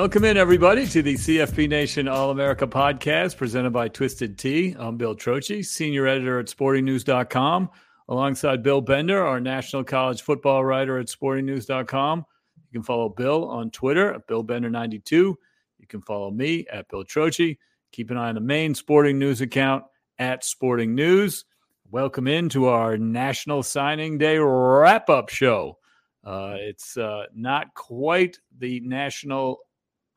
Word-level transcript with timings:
Welcome 0.00 0.24
in, 0.24 0.38
everybody, 0.38 0.86
to 0.86 1.02
the 1.02 1.12
CFB 1.12 1.68
Nation 1.68 2.08
All 2.08 2.30
America 2.30 2.66
podcast 2.66 3.36
presented 3.36 3.72
by 3.72 3.88
Twisted 3.88 4.38
Tea. 4.38 4.74
I'm 4.78 4.96
Bill 4.96 5.14
Trocchi, 5.14 5.62
senior 5.62 6.06
editor 6.06 6.38
at 6.38 6.46
sportingnews.com, 6.46 7.68
alongside 8.08 8.62
Bill 8.62 8.80
Bender, 8.80 9.22
our 9.22 9.40
national 9.40 9.84
college 9.84 10.22
football 10.22 10.64
writer 10.64 10.96
at 10.96 11.08
sportingnews.com. 11.08 12.24
You 12.56 12.72
can 12.72 12.82
follow 12.82 13.10
Bill 13.10 13.46
on 13.46 13.70
Twitter 13.70 14.14
at 14.14 14.26
BillBender92. 14.26 15.10
You 15.10 15.86
can 15.86 16.00
follow 16.00 16.30
me 16.30 16.66
at 16.72 16.88
Bill 16.88 17.04
Trocchi. 17.04 17.58
Keep 17.92 18.10
an 18.10 18.16
eye 18.16 18.30
on 18.30 18.36
the 18.36 18.40
main 18.40 18.74
sporting 18.74 19.18
news 19.18 19.42
account 19.42 19.84
at 20.18 20.46
Sporting 20.46 20.94
News. 20.94 21.44
Welcome 21.90 22.26
into 22.26 22.68
our 22.68 22.96
National 22.96 23.62
Signing 23.62 24.16
Day 24.16 24.38
wrap 24.38 25.10
up 25.10 25.28
show. 25.28 25.76
Uh, 26.24 26.54
it's 26.56 26.96
uh, 26.96 27.24
not 27.34 27.74
quite 27.74 28.38
the 28.58 28.80
national 28.80 29.58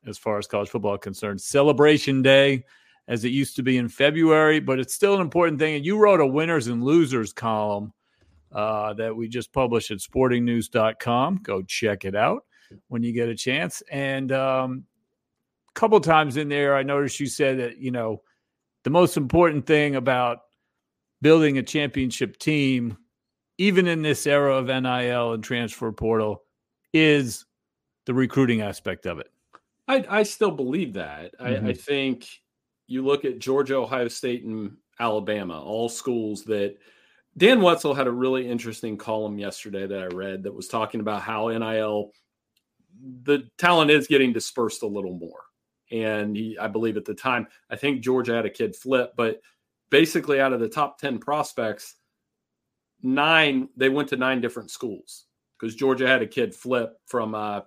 as 0.06 0.18
far 0.18 0.38
as 0.38 0.46
college 0.46 0.68
football 0.68 0.98
concerned. 0.98 1.40
Celebration 1.40 2.22
Day, 2.22 2.64
as 3.08 3.24
it 3.24 3.30
used 3.30 3.56
to 3.56 3.62
be 3.62 3.76
in 3.76 3.88
February, 3.88 4.60
but 4.60 4.78
it's 4.78 4.94
still 4.94 5.14
an 5.14 5.20
important 5.20 5.58
thing. 5.58 5.76
And 5.76 5.84
you 5.84 5.98
wrote 5.98 6.20
a 6.20 6.26
winners 6.26 6.68
and 6.68 6.82
losers 6.82 7.32
column 7.32 7.92
uh, 8.52 8.94
that 8.94 9.14
we 9.14 9.28
just 9.28 9.52
published 9.52 9.90
at 9.90 9.98
sportingnews.com. 9.98 11.40
Go 11.42 11.62
check 11.62 12.04
it 12.04 12.14
out 12.14 12.44
when 12.88 13.02
you 13.02 13.12
get 13.12 13.28
a 13.28 13.34
chance. 13.34 13.82
And 13.90 14.32
um, 14.32 14.84
a 15.68 15.78
couple 15.78 16.00
times 16.00 16.36
in 16.36 16.48
there, 16.48 16.76
I 16.76 16.82
noticed 16.82 17.20
you 17.20 17.26
said 17.26 17.58
that, 17.58 17.78
you 17.78 17.90
know, 17.90 18.22
the 18.84 18.90
most 18.90 19.16
important 19.16 19.66
thing 19.66 19.96
about 19.96 20.40
building 21.20 21.58
a 21.58 21.62
championship 21.62 22.38
team, 22.38 22.96
even 23.58 23.86
in 23.86 24.02
this 24.02 24.26
era 24.26 24.56
of 24.56 24.66
NIL 24.66 25.32
and 25.32 25.42
transfer 25.42 25.90
portal, 25.90 26.44
is 26.92 27.44
the 28.06 28.14
recruiting 28.14 28.60
aspect 28.60 29.06
of 29.06 29.18
it. 29.18 29.28
I, 29.86 30.04
I 30.08 30.22
still 30.22 30.50
believe 30.50 30.94
that. 30.94 31.38
Mm-hmm. 31.38 31.44
I, 31.44 31.48
I 31.48 31.58
mm-hmm. 31.58 31.72
think 31.72 32.28
you 32.86 33.04
look 33.04 33.24
at 33.24 33.38
Georgia, 33.38 33.76
Ohio 33.76 34.08
State, 34.08 34.44
and 34.44 34.76
Alabama, 35.00 35.60
all 35.60 35.88
schools 35.88 36.44
that 36.44 36.76
Dan 37.36 37.60
Wetzel 37.60 37.94
had 37.94 38.06
a 38.06 38.12
really 38.12 38.48
interesting 38.48 38.96
column 38.96 39.38
yesterday 39.38 39.86
that 39.86 40.02
I 40.02 40.06
read 40.06 40.44
that 40.44 40.54
was 40.54 40.68
talking 40.68 41.00
about 41.00 41.22
how 41.22 41.48
NIL, 41.48 42.12
the 43.22 43.48
talent 43.58 43.90
is 43.90 44.06
getting 44.06 44.32
dispersed 44.32 44.82
a 44.82 44.86
little 44.86 45.14
more. 45.14 45.42
And 45.90 46.36
he, 46.36 46.56
I 46.58 46.68
believe 46.68 46.96
at 46.96 47.04
the 47.04 47.14
time, 47.14 47.46
I 47.70 47.76
think 47.76 48.02
Georgia 48.02 48.34
had 48.34 48.46
a 48.46 48.50
kid 48.50 48.76
flip, 48.76 49.12
but 49.16 49.40
basically 49.90 50.40
out 50.40 50.52
of 50.52 50.60
the 50.60 50.68
top 50.68 50.98
10 50.98 51.18
prospects, 51.18 51.96
nine, 53.02 53.68
they 53.76 53.88
went 53.88 54.08
to 54.10 54.16
nine 54.16 54.40
different 54.40 54.70
schools 54.70 55.26
because 55.58 55.74
Georgia 55.74 56.06
had 56.06 56.22
a 56.22 56.26
kid 56.26 56.54
flip 56.54 56.96
from 57.06 57.34
uh, 57.34 57.60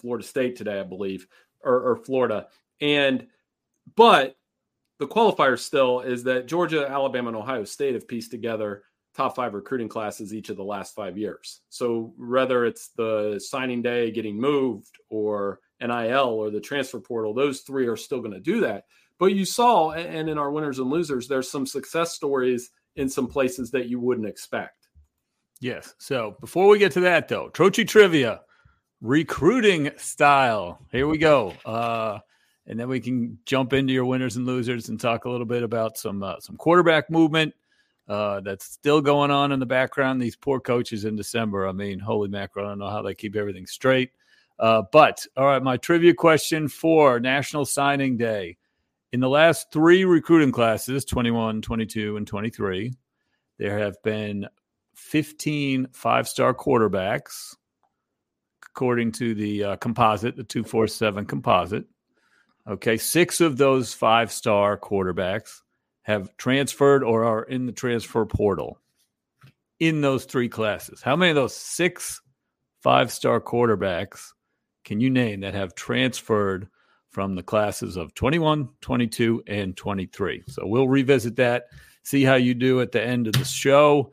Florida 0.00 0.26
State 0.26 0.56
today, 0.56 0.80
I 0.80 0.84
believe 0.84 1.26
or, 1.62 1.90
or 1.90 1.96
Florida. 1.96 2.48
And 2.80 3.26
but 3.94 4.36
the 4.98 5.06
qualifier 5.06 5.58
still 5.58 6.00
is 6.00 6.24
that 6.24 6.46
Georgia, 6.46 6.88
Alabama, 6.88 7.28
and 7.28 7.36
Ohio 7.36 7.64
State 7.64 7.94
have 7.94 8.08
pieced 8.08 8.30
together 8.30 8.82
top 9.14 9.34
five 9.34 9.54
recruiting 9.54 9.88
classes 9.88 10.34
each 10.34 10.50
of 10.50 10.56
the 10.56 10.64
last 10.64 10.94
five 10.94 11.16
years. 11.16 11.60
So 11.70 12.12
whether 12.18 12.66
it's 12.66 12.88
the 12.88 13.40
signing 13.42 13.82
day 13.82 14.10
getting 14.10 14.38
moved 14.38 14.96
or 15.08 15.60
NIL 15.80 16.28
or 16.28 16.50
the 16.50 16.60
transfer 16.60 17.00
portal, 17.00 17.32
those 17.32 17.60
three 17.60 17.86
are 17.86 17.96
still 17.96 18.20
going 18.20 18.32
to 18.32 18.40
do 18.40 18.60
that. 18.60 18.84
But 19.18 19.32
you 19.32 19.46
saw, 19.46 19.92
and 19.92 20.28
in 20.28 20.36
our 20.36 20.50
winners 20.50 20.78
and 20.78 20.90
losers, 20.90 21.28
there's 21.28 21.50
some 21.50 21.66
success 21.66 22.12
stories 22.12 22.70
in 22.96 23.08
some 23.08 23.26
places 23.26 23.70
that 23.70 23.88
you 23.88 23.98
wouldn't 23.98 24.28
expect. 24.28 24.88
Yes. 25.60 25.94
So 25.98 26.36
before 26.40 26.68
we 26.68 26.78
get 26.78 26.92
to 26.92 27.00
that, 27.00 27.28
though, 27.28 27.48
Trocchi 27.48 27.88
trivia 27.88 28.42
recruiting 29.00 29.90
style. 29.96 30.80
Here 30.90 31.06
we 31.06 31.18
go. 31.18 31.52
Uh, 31.64 32.18
and 32.66 32.78
then 32.78 32.88
we 32.88 33.00
can 33.00 33.38
jump 33.44 33.72
into 33.72 33.92
your 33.92 34.04
winners 34.04 34.36
and 34.36 34.46
losers 34.46 34.88
and 34.88 35.00
talk 35.00 35.24
a 35.24 35.30
little 35.30 35.46
bit 35.46 35.62
about 35.62 35.96
some 35.96 36.22
uh, 36.22 36.40
some 36.40 36.56
quarterback 36.56 37.10
movement 37.10 37.54
uh, 38.08 38.40
that's 38.40 38.64
still 38.64 39.00
going 39.00 39.30
on 39.30 39.52
in 39.52 39.60
the 39.60 39.66
background. 39.66 40.20
These 40.20 40.36
poor 40.36 40.60
coaches 40.60 41.04
in 41.04 41.16
December. 41.16 41.66
I 41.66 41.72
mean, 41.72 41.98
holy 41.98 42.28
mackerel! 42.28 42.66
I 42.66 42.70
don't 42.70 42.78
know 42.78 42.90
how 42.90 43.02
they 43.02 43.14
keep 43.14 43.36
everything 43.36 43.66
straight. 43.66 44.10
Uh, 44.58 44.82
but 44.90 45.24
all 45.36 45.46
right, 45.46 45.62
my 45.62 45.76
trivia 45.76 46.14
question 46.14 46.68
for 46.68 47.20
National 47.20 47.64
Signing 47.64 48.16
Day. 48.16 48.56
In 49.12 49.20
the 49.20 49.28
last 49.28 49.70
three 49.72 50.04
recruiting 50.04 50.50
classes 50.50 51.04
21, 51.04 51.62
22, 51.62 52.16
and 52.16 52.26
23, 52.26 52.92
there 53.58 53.78
have 53.78 54.02
been 54.02 54.46
15 54.94 55.88
five 55.92 56.26
star 56.26 56.52
quarterbacks 56.52 57.54
according 58.76 59.10
to 59.10 59.34
the 59.34 59.64
uh, 59.64 59.76
composite, 59.76 60.36
the 60.36 60.44
247 60.44 61.24
composite. 61.24 61.86
Okay, 62.68 62.98
six 62.98 63.40
of 63.40 63.56
those 63.56 63.94
five 63.94 64.30
star 64.30 64.76
quarterbacks 64.76 65.62
have 66.02 66.36
transferred 66.36 67.02
or 67.02 67.24
are 67.24 67.44
in 67.44 67.64
the 67.64 67.72
transfer 67.72 68.26
portal 68.26 68.78
in 69.80 70.02
those 70.02 70.26
three 70.26 70.50
classes. 70.50 71.00
How 71.00 71.16
many 71.16 71.30
of 71.30 71.36
those 71.36 71.56
six 71.56 72.20
five 72.82 73.10
star 73.10 73.40
quarterbacks 73.40 74.32
can 74.84 75.00
you 75.00 75.08
name 75.08 75.40
that 75.40 75.54
have 75.54 75.74
transferred 75.74 76.68
from 77.08 77.34
the 77.34 77.42
classes 77.42 77.96
of 77.96 78.12
21, 78.14 78.68
22, 78.82 79.42
and 79.46 79.74
23? 79.74 80.42
So 80.48 80.66
we'll 80.66 80.86
revisit 80.86 81.36
that, 81.36 81.68
see 82.02 82.24
how 82.24 82.34
you 82.34 82.52
do 82.52 82.82
at 82.82 82.92
the 82.92 83.02
end 83.02 83.26
of 83.26 83.32
the 83.32 83.44
show. 83.44 84.12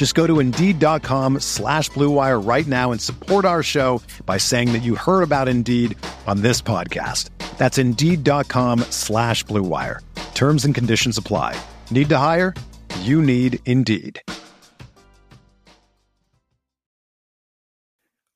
Just 0.00 0.14
go 0.14 0.26
to 0.26 0.40
Indeed.com 0.40 1.40
slash 1.40 1.90
BlueWire 1.90 2.40
right 2.48 2.66
now 2.66 2.90
and 2.90 3.00
support 3.02 3.44
our 3.44 3.62
show 3.62 4.00
by 4.24 4.38
saying 4.38 4.72
that 4.72 4.78
you 4.78 4.94
heard 4.94 5.20
about 5.20 5.46
Indeed 5.46 5.94
on 6.26 6.40
this 6.40 6.62
podcast. 6.62 7.28
That's 7.58 7.76
Indeed.com 7.76 8.78
slash 8.88 9.44
BlueWire. 9.44 9.98
Terms 10.32 10.64
and 10.64 10.74
conditions 10.74 11.18
apply. 11.18 11.54
Need 11.90 12.08
to 12.08 12.16
hire? 12.16 12.54
You 13.00 13.20
need 13.20 13.58
Indeed. 13.66 14.22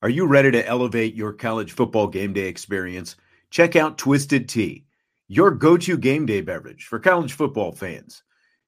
Are 0.03 0.09
you 0.09 0.27
ready 0.27 0.51
to 0.51 0.67
elevate 0.67 1.15
your 1.15 1.33
college 1.33 1.71
football 1.71 2.09
game 2.09 2.31
day 2.31 2.47
experience? 2.47 3.15
Check 3.49 3.75
out 3.75 3.97
Twisted 3.97 4.47
Tea, 4.47 4.85
your 5.27 5.49
go 5.49 5.77
to 5.77 5.97
game 5.97 6.27
day 6.27 6.41
beverage 6.41 6.85
for 6.85 6.99
college 6.99 7.33
football 7.33 7.71
fans. 7.71 8.21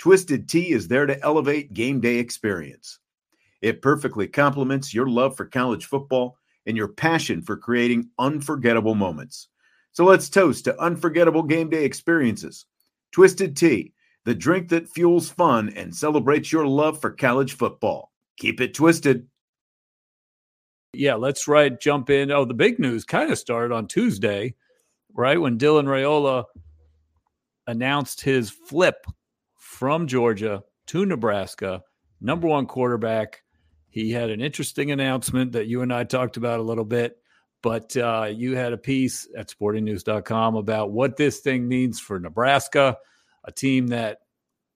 Twisted 0.00 0.48
Tea 0.48 0.70
is 0.70 0.88
there 0.88 1.04
to 1.04 1.22
elevate 1.22 1.74
game 1.74 2.00
day 2.00 2.16
experience. 2.16 2.98
It 3.60 3.82
perfectly 3.82 4.26
complements 4.26 4.94
your 4.94 5.06
love 5.06 5.36
for 5.36 5.44
college 5.44 5.84
football 5.84 6.38
and 6.64 6.74
your 6.74 6.88
passion 6.88 7.42
for 7.42 7.58
creating 7.58 8.08
unforgettable 8.18 8.94
moments. 8.94 9.48
So 9.92 10.06
let's 10.06 10.30
toast 10.30 10.64
to 10.64 10.80
unforgettable 10.80 11.42
game 11.42 11.68
day 11.68 11.84
experiences. 11.84 12.64
Twisted 13.12 13.58
Tea, 13.58 13.92
the 14.24 14.34
drink 14.34 14.70
that 14.70 14.88
fuels 14.88 15.28
fun 15.28 15.68
and 15.76 15.94
celebrates 15.94 16.50
your 16.50 16.66
love 16.66 16.98
for 16.98 17.10
college 17.10 17.52
football. 17.52 18.10
Keep 18.38 18.62
it 18.62 18.72
twisted. 18.72 19.28
Yeah, 20.94 21.16
let's 21.16 21.46
right 21.46 21.78
jump 21.78 22.08
in. 22.08 22.30
Oh, 22.30 22.46
the 22.46 22.54
big 22.54 22.78
news 22.78 23.04
kind 23.04 23.30
of 23.30 23.36
started 23.36 23.74
on 23.74 23.86
Tuesday, 23.86 24.54
right? 25.12 25.38
When 25.38 25.58
Dylan 25.58 25.84
Raiola 25.84 26.44
announced 27.66 28.22
his 28.22 28.48
flip 28.48 29.04
from 29.80 30.06
Georgia 30.06 30.62
to 30.84 31.06
Nebraska, 31.06 31.82
number 32.20 32.46
one 32.46 32.66
quarterback. 32.66 33.42
He 33.88 34.10
had 34.10 34.28
an 34.28 34.42
interesting 34.42 34.90
announcement 34.90 35.52
that 35.52 35.68
you 35.68 35.80
and 35.80 35.90
I 35.90 36.04
talked 36.04 36.36
about 36.36 36.60
a 36.60 36.62
little 36.62 36.84
bit, 36.84 37.16
but 37.62 37.96
uh, 37.96 38.28
you 38.30 38.54
had 38.54 38.74
a 38.74 38.76
piece 38.76 39.26
at 39.34 39.48
sportingnews.com 39.48 40.56
about 40.56 40.90
what 40.90 41.16
this 41.16 41.40
thing 41.40 41.66
means 41.66 41.98
for 41.98 42.20
Nebraska, 42.20 42.98
a 43.42 43.52
team 43.52 43.86
that 43.86 44.18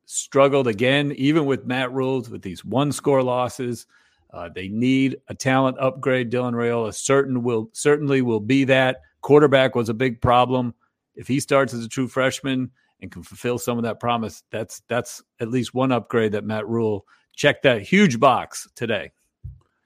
struggled 0.07 0.69
again, 0.69 1.13
even 1.19 1.45
with 1.45 1.67
Matt 1.67 1.93
Rhules, 1.93 2.31
with 2.31 2.41
these 2.41 2.65
one 2.65 2.91
score 2.91 3.23
losses. 3.23 3.85
Uh, 4.33 4.49
they 4.49 4.69
need 4.69 5.19
a 5.29 5.35
talent 5.35 5.77
upgrade. 5.79 6.33
Dylan 6.33 6.55
Raiola 6.55 6.95
certain 6.95 7.43
will 7.43 7.69
certainly 7.75 8.23
will 8.23 8.41
be 8.41 8.65
that. 8.65 9.03
Quarterback 9.21 9.75
was 9.75 9.91
a 9.91 9.95
big 9.95 10.23
problem. 10.23 10.73
If 11.15 11.29
he 11.29 11.41
starts 11.41 11.75
as 11.75 11.85
a 11.85 11.91
true 11.91 12.09
freshman 12.09 12.71
and 13.01 13.11
can 13.11 13.23
fulfill 13.23 13.59
some 13.59 13.79
of 13.79 13.85
that 13.85 14.01
promise, 14.01 14.43
that's 14.51 14.83
that's 14.89 15.23
at 15.41 15.51
least 15.51 15.75
one 15.75 15.93
upgrade 15.93 16.33
that 16.33 16.45
Matt 16.45 16.69
Rhule 16.69 17.07
checked 17.35 17.63
that 17.65 17.83
huge 17.83 18.19
box 18.21 18.69
today. 18.75 19.11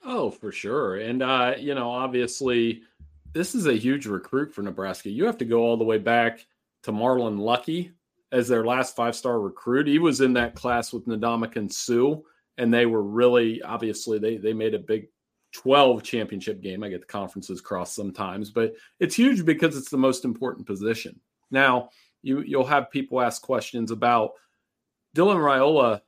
Oh, 0.05 0.31
for 0.31 0.53
sure. 0.53 0.97
And 0.97 1.23
uh, 1.23 1.55
you 1.59 1.75
know, 1.75 1.91
obviously 1.91 2.83
this 3.33 3.55
is 3.55 3.67
a 3.67 3.75
huge 3.75 4.07
recruit 4.07 4.55
for 4.55 4.63
Nebraska. 4.63 5.11
You 5.11 5.27
have 5.27 5.39
to 5.39 5.45
go 5.45 5.61
all 5.61 5.77
the 5.77 5.85
way 5.85 5.99
back 5.99 6.47
to 6.85 6.93
Marlon 6.93 7.39
Lucky 7.39 7.93
as 8.33 8.49
their 8.49 8.65
last 8.65 8.97
five-star 8.97 9.41
recruit. 9.41 9.87
He 9.87 9.99
was 9.99 10.21
in 10.21 10.33
that 10.35 10.55
class 10.55 10.93
with 10.93 11.07
Ndamukong 11.07 11.73
Suh, 11.73 12.21
and 12.57 12.73
they 12.73 12.87
were 12.87 13.03
really 13.03 13.63
obviously 13.63 14.19
they 14.19 14.37
they 14.37 14.53
made 14.53 14.75
a 14.75 14.79
big 14.79 15.09
12 15.53 16.03
championship 16.03 16.61
game. 16.61 16.83
I 16.83 16.89
get 16.89 17.01
the 17.01 17.07
conferences 17.07 17.61
crossed 17.61 17.95
sometimes, 17.95 18.51
but 18.51 18.75
it's 19.01 19.15
huge 19.15 19.45
because 19.45 19.77
it's 19.77 19.91
the 19.91 19.97
most 19.97 20.25
important 20.25 20.67
position. 20.67 21.19
Now, 21.51 21.89
you 22.23 22.41
you'll 22.41 22.67
have 22.67 22.91
people 22.91 23.21
ask 23.21 23.43
questions 23.43 23.91
about 23.91 24.33
Dylan 25.17 25.37
Raiola 25.37 26.01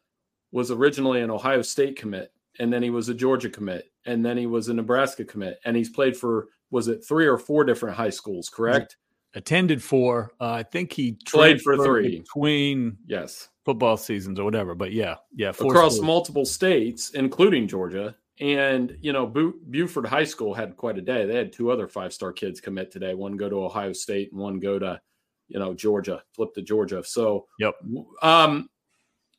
was 0.52 0.70
originally 0.70 1.20
an 1.20 1.30
Ohio 1.30 1.62
State 1.62 1.96
commit, 1.96 2.32
and 2.58 2.72
then 2.72 2.82
he 2.82 2.90
was 2.90 3.08
a 3.08 3.14
Georgia 3.14 3.50
commit, 3.50 3.90
and 4.06 4.24
then 4.24 4.36
he 4.36 4.46
was 4.46 4.68
a 4.68 4.74
Nebraska 4.74 5.24
commit, 5.24 5.58
and 5.64 5.76
he's 5.76 5.90
played 5.90 6.16
for 6.16 6.48
was 6.70 6.88
it 6.88 7.04
three 7.04 7.26
or 7.26 7.38
four 7.38 7.64
different 7.64 7.96
high 7.96 8.10
schools, 8.10 8.48
correct? 8.48 8.96
Attended 9.34 9.82
for, 9.82 10.32
uh, 10.40 10.50
I 10.50 10.62
think 10.64 10.92
he 10.92 11.16
played 11.26 11.62
for 11.62 11.76
three 11.76 12.18
between 12.18 12.98
yes 13.06 13.48
football 13.64 13.96
seasons 13.96 14.40
or 14.40 14.44
whatever. 14.44 14.74
But 14.74 14.92
yeah, 14.92 15.16
yeah, 15.34 15.50
across 15.50 15.94
schools. 15.94 16.00
multiple 16.00 16.44
states, 16.44 17.10
including 17.10 17.68
Georgia. 17.68 18.16
And 18.40 18.96
you 19.00 19.12
know, 19.12 19.26
Buford 19.26 20.06
High 20.06 20.24
School 20.24 20.54
had 20.54 20.76
quite 20.76 20.98
a 20.98 21.02
day. 21.02 21.26
They 21.26 21.36
had 21.36 21.52
two 21.52 21.70
other 21.70 21.86
five-star 21.86 22.32
kids 22.32 22.60
commit 22.60 22.90
today. 22.90 23.14
One 23.14 23.36
go 23.36 23.48
to 23.48 23.64
Ohio 23.64 23.92
State, 23.92 24.32
and 24.32 24.40
one 24.40 24.58
go 24.58 24.78
to, 24.78 25.00
you 25.50 25.58
know, 25.58 25.74
Georgia. 25.74 26.22
Flip 26.32 26.54
to 26.54 26.62
Georgia. 26.62 27.02
So, 27.04 27.46
yep. 27.58 27.74
Um, 28.22 28.70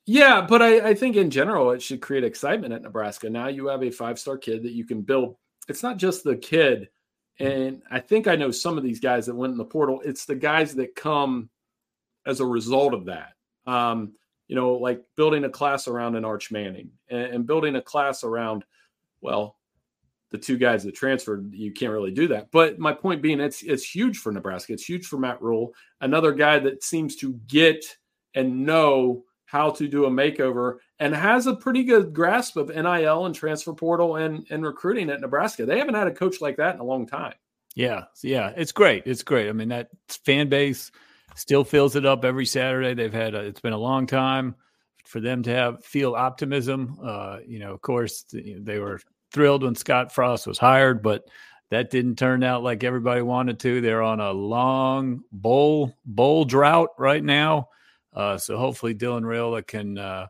yeah, 0.06 0.46
but 0.48 0.62
I, 0.62 0.90
I 0.90 0.94
think 0.94 1.16
in 1.16 1.30
general 1.30 1.70
it 1.70 1.82
should 1.82 2.02
create 2.02 2.22
excitement 2.22 2.74
at 2.74 2.82
Nebraska. 2.82 3.30
Now 3.30 3.48
you 3.48 3.66
have 3.68 3.82
a 3.82 3.90
five-star 3.90 4.38
kid 4.38 4.62
that 4.64 4.72
you 4.72 4.84
can 4.84 5.02
build. 5.02 5.36
It's 5.68 5.82
not 5.82 5.96
just 5.96 6.22
the 6.22 6.36
kid, 6.36 6.88
and 7.38 7.82
I 7.90 8.00
think 8.00 8.26
I 8.26 8.36
know 8.36 8.50
some 8.50 8.76
of 8.76 8.84
these 8.84 9.00
guys 9.00 9.26
that 9.26 9.34
went 9.34 9.52
in 9.52 9.58
the 9.58 9.64
portal. 9.64 10.02
It's 10.04 10.24
the 10.24 10.34
guys 10.34 10.74
that 10.74 10.94
come 10.94 11.48
as 12.26 12.40
a 12.40 12.46
result 12.46 12.94
of 12.94 13.06
that. 13.06 13.32
Um, 13.66 14.12
you 14.48 14.56
know, 14.56 14.74
like 14.74 15.02
building 15.16 15.44
a 15.44 15.48
class 15.48 15.88
around 15.88 16.16
an 16.16 16.24
Arch 16.24 16.50
Manning 16.50 16.90
and, 17.08 17.22
and 17.22 17.46
building 17.46 17.76
a 17.76 17.80
class 17.80 18.22
around, 18.22 18.64
well, 19.20 19.56
the 20.32 20.38
two 20.38 20.56
guys 20.56 20.82
that 20.84 20.94
transferred, 20.94 21.52
you 21.54 21.72
can't 21.72 21.92
really 21.92 22.10
do 22.10 22.28
that. 22.28 22.50
But 22.50 22.78
my 22.78 22.92
point 22.92 23.22
being, 23.22 23.40
it's 23.40 23.62
it's 23.62 23.84
huge 23.84 24.18
for 24.18 24.32
Nebraska. 24.32 24.72
It's 24.72 24.88
huge 24.88 25.06
for 25.06 25.18
Matt 25.18 25.40
Rhule, 25.40 25.74
another 26.00 26.32
guy 26.32 26.58
that 26.58 26.82
seems 26.82 27.16
to 27.16 27.34
get 27.46 27.84
and 28.34 28.64
know 28.66 29.24
how 29.44 29.70
to 29.70 29.86
do 29.86 30.06
a 30.06 30.10
makeover 30.10 30.78
and 30.98 31.14
has 31.14 31.46
a 31.46 31.54
pretty 31.54 31.84
good 31.84 32.14
grasp 32.14 32.56
of 32.56 32.70
NIL 32.70 33.26
and 33.26 33.34
transfer 33.34 33.74
portal 33.74 34.16
and 34.16 34.46
and 34.50 34.64
recruiting 34.64 35.10
at 35.10 35.20
Nebraska. 35.20 35.66
They 35.66 35.78
haven't 35.78 35.94
had 35.94 36.08
a 36.08 36.14
coach 36.14 36.40
like 36.40 36.56
that 36.56 36.74
in 36.74 36.80
a 36.80 36.84
long 36.84 37.06
time. 37.06 37.34
Yeah, 37.74 38.04
yeah, 38.22 38.52
it's 38.56 38.72
great. 38.72 39.02
It's 39.06 39.22
great. 39.22 39.48
I 39.48 39.52
mean, 39.52 39.68
that 39.68 39.88
fan 40.08 40.48
base 40.48 40.90
still 41.36 41.64
fills 41.64 41.96
it 41.96 42.06
up 42.06 42.24
every 42.24 42.46
Saturday. 42.46 42.94
They've 42.94 43.12
had 43.12 43.34
a, 43.34 43.40
it's 43.40 43.60
been 43.60 43.72
a 43.72 43.78
long 43.78 44.06
time 44.06 44.54
for 45.04 45.20
them 45.20 45.42
to 45.42 45.50
have 45.50 45.84
feel 45.84 46.14
optimism. 46.14 46.98
Uh, 47.02 47.38
you 47.46 47.58
know, 47.58 47.72
of 47.72 47.80
course, 47.82 48.24
they 48.32 48.78
were 48.78 49.00
thrilled 49.32 49.62
when 49.62 49.74
Scott 49.74 50.12
Frost 50.12 50.46
was 50.46 50.58
hired, 50.58 51.02
but 51.02 51.24
that 51.70 51.90
didn't 51.90 52.16
turn 52.16 52.42
out 52.42 52.62
like 52.62 52.84
everybody 52.84 53.22
wanted 53.22 53.58
to. 53.60 53.80
They're 53.80 54.02
on 54.02 54.20
a 54.20 54.32
long 54.32 55.22
bowl 55.32 55.96
bowl 56.04 56.44
drought 56.44 56.90
right 56.98 57.24
now, 57.24 57.68
uh, 58.12 58.36
so 58.38 58.58
hopefully 58.58 58.94
Dylan 58.94 59.22
Raiola 59.22 59.66
can 59.66 59.98
uh, 59.98 60.26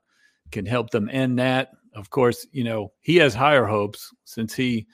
can 0.50 0.66
help 0.66 0.90
them 0.90 1.10
end 1.10 1.38
that. 1.38 1.70
Of 1.94 2.10
course, 2.10 2.46
you 2.52 2.64
know 2.64 2.92
he 3.00 3.16
has 3.16 3.34
higher 3.34 3.66
hopes 3.66 4.14
since 4.24 4.54
he 4.54 4.86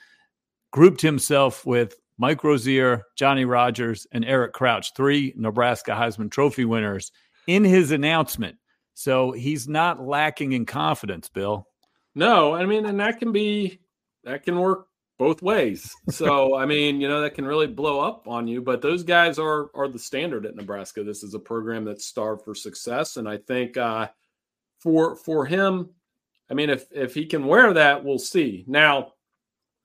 grouped 0.71 1.03
himself 1.03 1.67
with 1.67 1.97
Mike 2.19 2.43
Rozier, 2.43 3.03
Johnny 3.15 3.45
Rogers, 3.45 4.07
and 4.13 4.25
Eric 4.25 4.53
Crouch, 4.53 4.93
three 4.95 5.35
Nebraska 5.37 5.93
Heisman 5.93 6.31
Trophy 6.31 6.65
winners, 6.65 7.13
in 7.47 7.63
his 7.63 7.91
announcement. 7.91 8.57
So 8.95 9.31
he's 9.31 9.69
not 9.69 10.05
lacking 10.05 10.53
in 10.53 10.67
confidence, 10.67 11.29
Bill. 11.29 11.69
No, 12.15 12.55
I 12.55 12.67
mean, 12.67 12.87
and 12.87 12.99
that 12.99 13.21
can 13.21 13.31
be 13.31 13.79
that 14.29 14.45
can 14.45 14.59
work 14.59 14.87
both 15.19 15.43
ways. 15.43 15.93
So 16.11 16.55
I 16.55 16.65
mean, 16.65 17.01
you 17.01 17.09
know, 17.09 17.21
that 17.23 17.35
can 17.35 17.45
really 17.45 17.67
blow 17.67 18.01
up 18.01 18.29
on 18.29 18.47
you. 18.47 18.61
But 18.61 18.83
those 18.83 19.03
guys 19.03 19.39
are 19.39 19.71
are 19.75 19.89
the 19.89 19.99
standard 19.99 20.47
at 20.47 20.55
Nebraska. 20.55 21.03
This 21.03 21.23
is 21.23 21.35
a 21.35 21.39
program 21.39 21.85
that's 21.85 22.07
starved 22.07 22.45
for 22.45 22.55
success, 22.55 23.17
and 23.17 23.29
I 23.29 23.39
think 23.39 23.77
uh, 23.77 24.09
for 24.79 25.17
for 25.17 25.45
him, 25.45 25.91
I 26.51 26.55
mean, 26.55 26.71
if 26.71 26.87
if 26.93 27.15
he 27.15 27.27
can 27.27 27.47
wear 27.47 27.73
that, 27.73 28.05
we'll 28.05 28.19
see. 28.19 28.65
Now, 28.67 29.15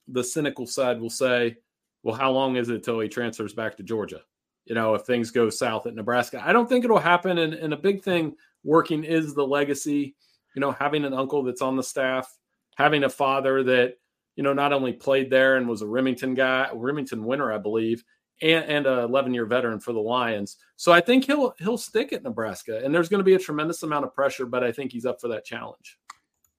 the 0.08 0.24
cynical 0.24 0.68
side 0.68 1.00
will 1.00 1.10
say, 1.10 1.58
well, 2.04 2.16
how 2.16 2.32
long 2.32 2.56
is 2.56 2.70
it 2.70 2.84
till 2.84 3.00
he 3.00 3.10
transfers 3.10 3.54
back 3.54 3.78
to 3.78 3.84
Georgia? 3.84 4.22
You 4.66 4.76
know, 4.76 4.94
if 4.94 5.02
things 5.04 5.32
go 5.32 5.50
south 5.50 5.88
at 5.88 5.96
Nebraska, 5.96 6.42
I 6.46 6.54
don't 6.54 6.70
think 6.70 6.86
it'll 6.86 6.98
happen. 6.98 7.38
And, 7.40 7.54
and 7.54 7.74
a 7.74 7.78
big 7.78 8.02
thing 8.02 8.36
working 8.64 9.04
is 9.04 9.34
the 9.34 9.46
legacy. 9.46 10.16
You 10.56 10.60
know, 10.62 10.72
having 10.72 11.04
an 11.04 11.14
uncle 11.14 11.44
that's 11.44 11.62
on 11.62 11.76
the 11.76 11.84
staff, 11.84 12.32
having 12.78 13.04
a 13.04 13.10
father 13.10 13.64
that 13.64 13.96
you 14.36 14.44
know 14.44 14.54
not 14.54 14.74
only 14.74 14.94
played 14.94 15.30
there 15.30 15.58
and 15.58 15.68
was 15.68 15.82
a 15.82 15.86
Rimington 15.86 16.36
guy, 16.36 16.70
Rimington 16.74 17.24
winner, 17.24 17.52
I 17.52 17.58
believe, 17.58 18.04
and, 18.42 18.66
and 18.66 18.86
a 18.86 19.02
11 19.04 19.34
year 19.34 19.46
veteran 19.46 19.80
for 19.80 19.94
the 19.94 20.00
Lions. 20.00 20.58
So 20.76 20.92
I 20.92 21.02
think 21.02 21.26
he'll 21.26 21.54
he'll 21.60 21.78
stick 21.78 22.14
at 22.14 22.24
Nebraska, 22.24 22.82
and 22.84 22.94
there's 22.94 23.10
going 23.10 23.20
to 23.20 23.26
be 23.26 23.36
a 23.36 23.40
tremendous 23.40 23.84
amount 23.84 24.06
of 24.06 24.14
pressure, 24.14 24.46
but 24.46 24.64
I 24.64 24.72
think 24.72 24.92
he's 24.92 25.06
up 25.06 25.22
for 25.22 25.30
that 25.30 25.46
challenge. 25.46 25.98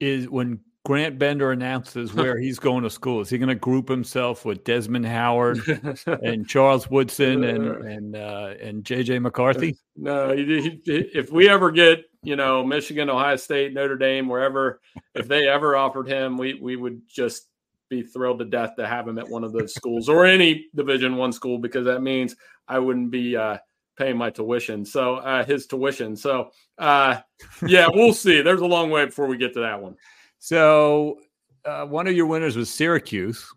Is 0.00 0.28
when 0.28 0.60
Grant 0.84 1.18
Bender 1.18 1.52
announces 1.52 2.14
where 2.14 2.38
he's 2.38 2.58
going 2.58 2.84
to 2.84 2.90
school, 2.90 3.20
is 3.20 3.30
he 3.30 3.38
going 3.38 3.48
to 3.48 3.54
group 3.54 3.88
himself 3.88 4.44
with 4.44 4.64
Desmond 4.64 5.06
Howard 5.06 5.60
and 6.06 6.48
Charles 6.48 6.90
Woodson 6.90 7.44
and 7.44 7.66
and 7.84 8.16
uh, 8.16 8.54
and 8.60 8.84
JJ 8.84 9.20
McCarthy? 9.20 9.76
No, 9.96 10.34
if 10.36 11.30
we 11.30 11.48
ever 11.48 11.70
get 11.70 12.04
you 12.22 12.36
know 12.36 12.64
Michigan, 12.64 13.10
Ohio 13.10 13.36
State, 13.36 13.74
Notre 13.74 13.96
Dame, 13.96 14.28
wherever, 14.28 14.80
if 15.14 15.28
they 15.28 15.48
ever 15.48 15.76
offered 15.76 16.08
him, 16.08 16.38
we 16.38 16.54
we 16.54 16.76
would 16.76 17.02
just 17.08 17.48
be 17.94 18.02
thrilled 18.02 18.38
to 18.40 18.44
death 18.44 18.76
to 18.76 18.86
have 18.86 19.06
him 19.06 19.18
at 19.18 19.28
one 19.28 19.44
of 19.44 19.52
those 19.52 19.74
schools 19.74 20.08
or 20.08 20.24
any 20.24 20.66
Division 20.74 21.16
One 21.16 21.32
school 21.32 21.58
because 21.58 21.84
that 21.84 22.02
means 22.02 22.34
I 22.66 22.78
wouldn't 22.78 23.10
be 23.10 23.36
uh, 23.36 23.58
paying 23.96 24.16
my 24.16 24.30
tuition. 24.30 24.84
So 24.84 25.16
uh, 25.16 25.44
his 25.44 25.66
tuition. 25.66 26.16
So 26.16 26.50
uh, 26.78 27.20
yeah, 27.66 27.88
we'll 27.92 28.12
see. 28.24 28.42
There's 28.42 28.60
a 28.60 28.66
long 28.66 28.90
way 28.90 29.04
before 29.06 29.26
we 29.26 29.36
get 29.36 29.54
to 29.54 29.60
that 29.60 29.80
one. 29.80 29.96
So 30.38 31.20
uh, 31.64 31.86
one 31.86 32.06
of 32.06 32.14
your 32.14 32.26
winners 32.26 32.56
was 32.56 32.70
Syracuse. 32.70 33.52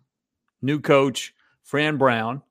New 0.62 0.80
coach 0.80 1.34
Fran 1.62 1.96
Brown 1.96 2.42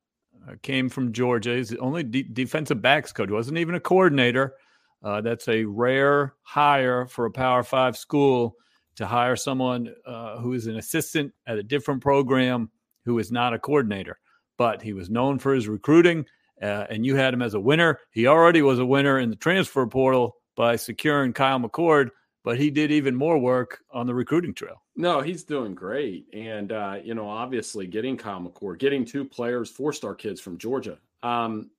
uh, 0.48 0.54
came 0.62 0.90
from 0.90 1.12
Georgia. 1.12 1.56
He's 1.56 1.70
the 1.70 1.80
only 1.80 2.04
de- 2.04 2.24
defensive 2.24 2.82
backs 2.82 3.12
coach. 3.12 3.30
Wasn't 3.30 3.58
even 3.58 3.76
a 3.76 3.80
coordinator. 3.80 4.56
Uh, 5.04 5.22
that's 5.22 5.48
a 5.48 5.64
rare 5.64 6.34
hire 6.42 7.06
for 7.06 7.26
a 7.26 7.32
Power 7.32 7.64
Five 7.64 7.98
school 7.98 8.56
to 8.98 9.06
hire 9.06 9.36
someone 9.36 9.94
uh, 10.06 10.38
who 10.40 10.54
is 10.54 10.68
an 10.68 10.78
assistant 10.78 11.34
at 11.46 11.58
a 11.58 11.64
different 11.64 12.02
program 12.02 12.70
who 13.06 13.20
is 13.20 13.32
not 13.32 13.54
a 13.54 13.60
coordinator. 13.60 14.20
But 14.58 14.82
he 14.82 14.94
was 14.94 15.10
known 15.10 15.40
for 15.40 15.54
his 15.54 15.68
recruiting, 15.68 16.26
uh, 16.62 16.86
and 16.90 17.06
you 17.06 17.16
had 17.16 17.34
him 17.34 17.42
as 17.42 17.54
a 17.54 17.60
winner. 17.60 18.00
He 18.12 18.28
already 18.28 18.62
was 18.62 18.80
a 18.80 18.86
winner 18.86 19.20
in 19.20 19.30
the 19.30 19.36
transfer 19.36 19.86
portal 19.86 20.36
by 20.56 20.76
securing 20.76 21.32
Kyle 21.32 21.60
McCord, 21.60 22.10
but 22.44 22.58
he 22.58 22.72
did 22.72 22.92
even 22.92 23.16
more 23.16 23.38
work 23.38 23.84
on 23.92 24.08
the 24.08 24.16
recruiting 24.16 24.54
trail. 24.54 24.82
No, 24.96 25.22
he's 25.22 25.44
doing 25.44 25.76
great. 25.76 26.26
And, 26.34 26.72
uh, 26.72 26.98
you 27.04 27.14
know, 27.14 27.30
obviously 27.30 27.86
getting 27.86 28.18
Kyle 28.18 28.42
McCord, 28.42 28.80
getting 28.80 29.06
two 29.06 29.24
players, 29.24 29.70
four 29.70 29.94
star 29.94 30.16
kids 30.16 30.42
from 30.42 30.58
Georgia. 30.58 30.98
Um, 31.22 31.70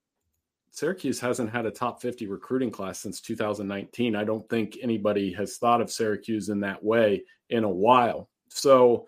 Syracuse 0.71 1.19
hasn't 1.19 1.51
had 1.51 1.65
a 1.65 1.71
top 1.71 2.01
50 2.01 2.27
recruiting 2.27 2.71
class 2.71 2.99
since 2.99 3.21
2019. 3.21 4.15
I 4.15 4.23
don't 4.23 4.47
think 4.49 4.77
anybody 4.81 5.33
has 5.33 5.57
thought 5.57 5.81
of 5.81 5.91
Syracuse 5.91 6.49
in 6.49 6.59
that 6.61 6.83
way 6.83 7.23
in 7.49 7.63
a 7.63 7.69
while. 7.69 8.29
So, 8.49 9.07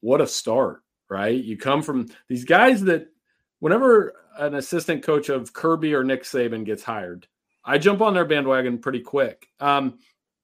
what 0.00 0.20
a 0.20 0.26
start, 0.26 0.82
right? 1.08 1.42
You 1.42 1.56
come 1.56 1.82
from 1.82 2.08
these 2.28 2.44
guys 2.44 2.82
that 2.82 3.08
whenever 3.60 4.14
an 4.38 4.54
assistant 4.54 5.02
coach 5.02 5.28
of 5.28 5.52
Kirby 5.52 5.94
or 5.94 6.04
Nick 6.04 6.24
Saban 6.24 6.64
gets 6.64 6.82
hired, 6.82 7.26
I 7.64 7.78
jump 7.78 8.02
on 8.02 8.14
their 8.14 8.26
bandwagon 8.26 8.78
pretty 8.78 9.00
quick. 9.00 9.46
Um, 9.60 9.98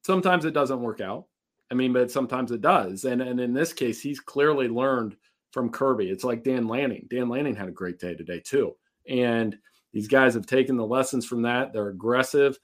sometimes 0.04 0.44
it 0.44 0.54
doesn't 0.54 0.80
work 0.80 1.00
out. 1.00 1.26
I 1.70 1.74
mean, 1.74 1.92
but 1.92 2.10
sometimes 2.10 2.50
it 2.50 2.60
does. 2.60 3.04
And 3.04 3.22
and 3.22 3.38
in 3.40 3.52
this 3.52 3.72
case, 3.72 4.00
he's 4.00 4.20
clearly 4.20 4.68
learned 4.68 5.16
from 5.52 5.70
Kirby. 5.70 6.10
It's 6.10 6.24
like 6.24 6.44
Dan 6.44 6.66
Lanning. 6.66 7.06
Dan 7.10 7.28
Lanning 7.28 7.54
had 7.54 7.68
a 7.68 7.72
great 7.72 7.98
day 7.98 8.14
today 8.14 8.40
too. 8.40 8.76
And 9.08 9.56
these 9.92 10.08
guys 10.08 10.34
have 10.34 10.46
taken 10.46 10.76
the 10.76 10.86
lessons 10.86 11.26
from 11.26 11.42
that. 11.42 11.72
They're 11.72 11.88
aggressive. 11.88 12.58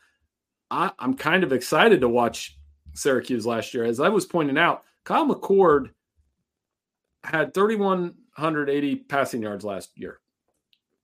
I, 0.70 0.90
am 0.98 1.14
kind 1.14 1.44
of 1.44 1.52
excited 1.52 2.00
to 2.00 2.08
watch 2.08 2.58
Syracuse 2.94 3.46
last 3.46 3.74
year. 3.74 3.84
As 3.84 4.00
I 4.00 4.08
was 4.08 4.26
pointing 4.26 4.58
out, 4.58 4.84
Kyle 5.04 5.26
McCord 5.26 5.90
had 7.24 7.54
3,180 7.54 8.96
passing 8.96 9.42
yards 9.42 9.64
last 9.64 9.90
year. 9.96 10.20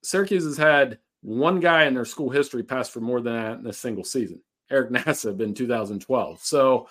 Syracuse 0.03 0.45
has 0.45 0.57
had 0.57 0.99
one 1.23 1.61
guy 1.61 1.85
in 1.85 1.95
their 1.95 2.05
school 2.05 2.31
history 2.31 2.63
pass 2.63 2.89
for 2.89 3.01
more 3.01 3.21
than 3.21 3.35
that 3.35 3.59
in 3.59 3.67
a 3.67 3.73
single 3.73 4.05
season. 4.05 4.41
Eric 4.71 4.91
Nassib 4.91 5.41
in 5.41 5.55
2012. 5.55 6.41
So 6.41 6.89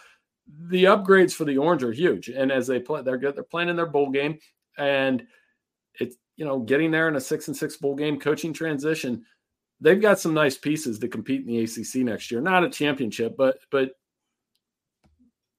the 0.68 0.86
upgrades 0.86 1.34
for 1.34 1.46
the 1.46 1.58
Orange 1.58 1.84
are 1.84 1.92
huge. 1.92 2.30
And 2.30 2.52
as 2.52 2.68
they 2.68 2.80
play, 2.80 3.02
they're 3.02 3.18
good. 3.18 3.36
They're 3.36 3.44
playing 3.44 3.70
in 3.70 3.76
their 3.76 3.86
bowl 3.86 4.10
game, 4.10 4.40
and 4.78 5.26
you 6.42 6.48
know, 6.48 6.58
getting 6.58 6.90
there 6.90 7.08
in 7.08 7.16
a 7.16 7.22
six 7.22 7.50
and 7.50 7.56
six 7.56 7.78
bowl 7.78 7.94
game, 7.94 8.20
coaching 8.20 8.52
transition, 8.52 9.24
they've 9.80 10.02
got 10.02 10.20
some 10.20 10.34
nice 10.34 10.58
pieces 10.58 10.98
to 10.98 11.08
compete 11.08 11.42
in 11.42 11.46
the 11.46 11.60
ACC 11.60 11.98
next 11.98 12.32
year. 12.32 12.42
Not 12.42 12.64
a 12.64 12.70
championship, 12.70 13.38
but 13.38 13.60
but 13.70 13.92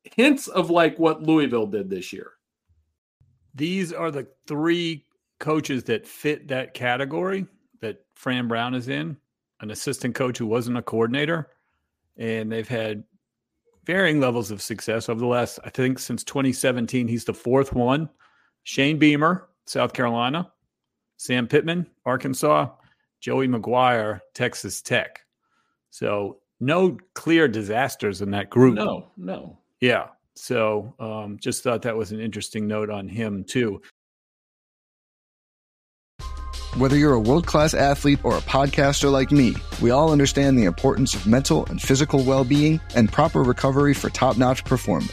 hints 0.02 0.48
of 0.48 0.70
like 0.70 0.98
what 0.98 1.22
Louisville 1.22 1.68
did 1.68 1.88
this 1.88 2.12
year. 2.12 2.32
These 3.54 3.92
are 3.92 4.10
the 4.10 4.26
three 4.48 5.06
coaches 5.38 5.84
that 5.84 6.04
fit 6.04 6.48
that 6.48 6.74
category 6.74 7.46
that 7.80 8.04
Fran 8.16 8.48
Brown 8.48 8.74
is 8.74 8.88
in, 8.88 9.16
an 9.60 9.70
assistant 9.70 10.16
coach 10.16 10.36
who 10.36 10.46
wasn't 10.46 10.78
a 10.78 10.82
coordinator, 10.82 11.48
and 12.16 12.50
they've 12.50 12.66
had 12.66 13.04
varying 13.84 14.18
levels 14.18 14.50
of 14.50 14.60
success 14.60 15.08
over 15.08 15.20
the 15.20 15.26
last, 15.26 15.60
I 15.62 15.70
think, 15.70 16.00
since 16.00 16.24
2017. 16.24 17.06
He's 17.06 17.24
the 17.24 17.32
fourth 17.32 17.72
one. 17.72 18.10
Shane 18.64 18.98
Beamer, 18.98 19.48
South 19.66 19.92
Carolina, 19.92 20.51
Sam 21.23 21.47
Pittman, 21.47 21.87
Arkansas, 22.05 22.69
Joey 23.21 23.47
McGuire, 23.47 24.23
Texas 24.35 24.83
Tech. 24.83 25.21
So 25.91 26.38
no 26.59 26.99
clear 27.14 27.47
disasters 27.47 28.23
in 28.23 28.33
that 28.33 28.50
group. 28.50 28.75
No, 28.75 29.07
no. 29.17 29.57
Yeah. 29.81 30.09
So 30.35 30.97
um, 30.99 31.38
just 31.41 31.62
thought 31.62 31.83
that 31.83 31.97
was 31.97 32.11
an 32.11 32.19
interesting 32.19 32.67
note 32.67 32.91
on 32.91 33.07
him 33.07 33.45
too. 33.45 33.81
Whether 36.76 36.97
you're 36.97 37.14
a 37.14 37.21
world 37.21 37.47
class 37.47 37.73
athlete 37.73 38.19
or 38.25 38.37
a 38.37 38.41
podcaster 38.41 39.12
like 39.12 39.31
me, 39.31 39.55
we 39.81 39.91
all 39.91 40.11
understand 40.11 40.59
the 40.59 40.64
importance 40.64 41.14
of 41.14 41.25
mental 41.25 41.67
and 41.67 41.81
physical 41.81 42.25
well 42.25 42.43
being 42.43 42.81
and 42.97 43.12
proper 43.12 43.45
recovery 43.45 43.95
for 43.95 44.11
top 44.11 44.37
notch 44.37 44.64
performance. 44.64 45.12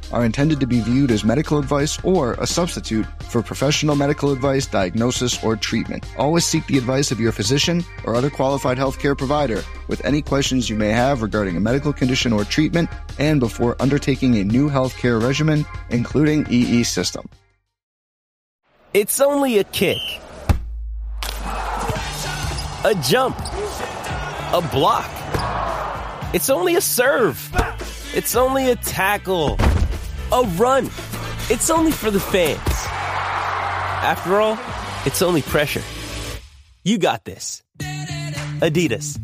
are 0.11 0.25
intended 0.25 0.59
to 0.59 0.67
be 0.67 0.81
viewed 0.81 1.11
as 1.11 1.23
medical 1.23 1.57
advice 1.57 1.97
or 2.03 2.33
a 2.33 2.47
substitute 2.47 3.05
for 3.23 3.41
professional 3.41 3.95
medical 3.95 4.31
advice, 4.31 4.65
diagnosis, 4.67 5.43
or 5.43 5.55
treatment. 5.55 6.05
Always 6.17 6.45
seek 6.45 6.65
the 6.67 6.77
advice 6.77 7.11
of 7.11 7.19
your 7.19 7.31
physician 7.31 7.83
or 8.03 8.15
other 8.15 8.29
qualified 8.29 8.77
healthcare 8.77 9.17
provider 9.17 9.63
with 9.87 10.03
any 10.05 10.21
questions 10.21 10.69
you 10.69 10.75
may 10.75 10.89
have 10.89 11.21
regarding 11.21 11.57
a 11.57 11.59
medical 11.59 11.93
condition 11.93 12.33
or 12.33 12.43
treatment 12.43 12.89
and 13.19 13.39
before 13.39 13.75
undertaking 13.79 14.37
a 14.37 14.43
new 14.43 14.69
healthcare 14.69 15.21
regimen, 15.21 15.65
including 15.89 16.45
EE 16.49 16.83
system. 16.83 17.29
It's 18.93 19.21
only 19.21 19.59
a 19.59 19.63
kick 19.63 19.99
a 22.83 22.95
jump, 22.95 23.37
a 23.37 24.69
block. 24.71 25.09
It's 26.33 26.49
only 26.49 26.75
a 26.75 26.81
serve. 26.81 27.37
It's 28.15 28.35
only 28.35 28.71
a 28.71 28.75
tackle, 28.75 29.57
a 30.31 30.43
run. 30.57 30.85
It's 31.49 31.69
only 31.69 31.91
for 31.91 32.11
the 32.11 32.19
fans. 32.19 32.59
After 34.03 34.39
all, 34.41 34.57
it's 35.05 35.21
only 35.21 35.41
pressure. 35.41 35.83
You 36.83 36.97
got 36.97 37.25
this. 37.25 37.63
Adidas. 37.79 39.19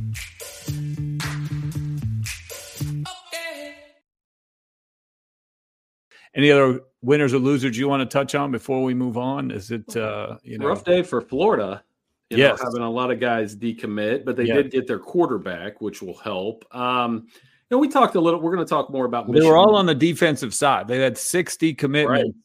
Any 6.36 6.52
other 6.52 6.82
winners 7.02 7.34
or 7.34 7.40
losers 7.40 7.78
you 7.78 7.88
want 7.88 8.02
to 8.02 8.14
touch 8.14 8.36
on 8.36 8.52
before 8.52 8.84
we 8.84 8.94
move 8.94 9.18
on? 9.18 9.50
Is 9.50 9.72
it 9.72 9.96
uh, 9.98 10.38
you 10.44 10.60
know 10.60 10.68
rough 10.68 10.84
day 10.84 11.02
for 11.02 11.22
Florida? 11.22 11.84
you 12.30 12.38
yes. 12.38 12.60
know, 12.60 12.66
having 12.66 12.82
a 12.82 12.90
lot 12.90 13.12
of 13.12 13.20
guys 13.20 13.56
decommit, 13.56 14.26
but 14.26 14.36
they 14.36 14.46
yes. 14.46 14.58
did 14.58 14.72
get 14.72 14.88
their 14.88 15.00
quarterback, 15.00 15.80
which 15.80 16.02
will 16.02 16.18
help. 16.18 16.66
Um, 16.76 17.28
And 17.70 17.80
we 17.80 17.90
talked 17.90 18.16
a 18.16 18.22
little. 18.22 18.40
We're 18.40 18.54
going 18.54 18.66
to 18.66 18.70
talk 18.70 18.90
more 18.90 19.06
about. 19.06 19.32
They 19.32 19.46
were 19.46 19.58
all 19.58 19.76
on 19.76 19.86
the 19.86 19.96
defensive 19.96 20.54
side. 20.54 20.88
They 20.88 21.00
had 21.00 21.18
60 21.18 21.74
commitments, 21.74 22.38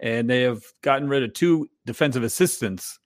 right. 0.00 0.08
and 0.08 0.30
they 0.30 0.42
have 0.42 0.62
gotten 0.82 1.08
rid 1.08 1.24
of 1.24 1.32
two 1.32 1.68
defensive 1.84 2.22
assistants, 2.22 2.98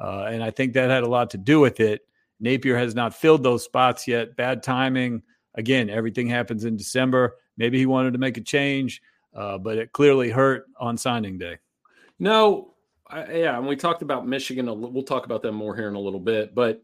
uh, 0.00 0.26
and 0.30 0.42
I 0.42 0.50
think 0.50 0.74
that 0.74 0.88
had 0.88 1.02
a 1.02 1.08
lot 1.08 1.30
to 1.30 1.38
do 1.38 1.58
with 1.58 1.80
it. 1.80 2.02
Napier 2.38 2.76
has 2.76 2.94
not 2.94 3.14
filled 3.14 3.42
those 3.42 3.64
spots 3.64 4.06
yet. 4.06 4.36
Bad 4.36 4.62
timing. 4.62 5.22
Again, 5.54 5.88
everything 5.88 6.28
happens 6.28 6.64
in 6.64 6.76
December. 6.76 7.36
Maybe 7.56 7.78
he 7.78 7.86
wanted 7.86 8.12
to 8.12 8.18
make 8.18 8.36
a 8.36 8.42
change, 8.42 9.00
uh, 9.34 9.58
but 9.58 9.78
it 9.78 9.92
clearly 9.92 10.30
hurt 10.30 10.66
on 10.78 10.98
signing 10.98 11.38
day. 11.38 11.56
No, 12.18 12.74
I, 13.08 13.32
yeah, 13.32 13.56
and 13.56 13.66
we 13.66 13.74
talked 13.74 14.02
about 14.02 14.26
Michigan. 14.26 14.68
A 14.68 14.72
little 14.72 14.92
we'll 14.92 15.02
talk 15.02 15.24
about 15.24 15.42
them 15.42 15.54
more 15.54 15.74
here 15.74 15.88
in 15.88 15.94
a 15.94 16.00
little 16.00 16.20
bit, 16.20 16.54
but 16.54 16.82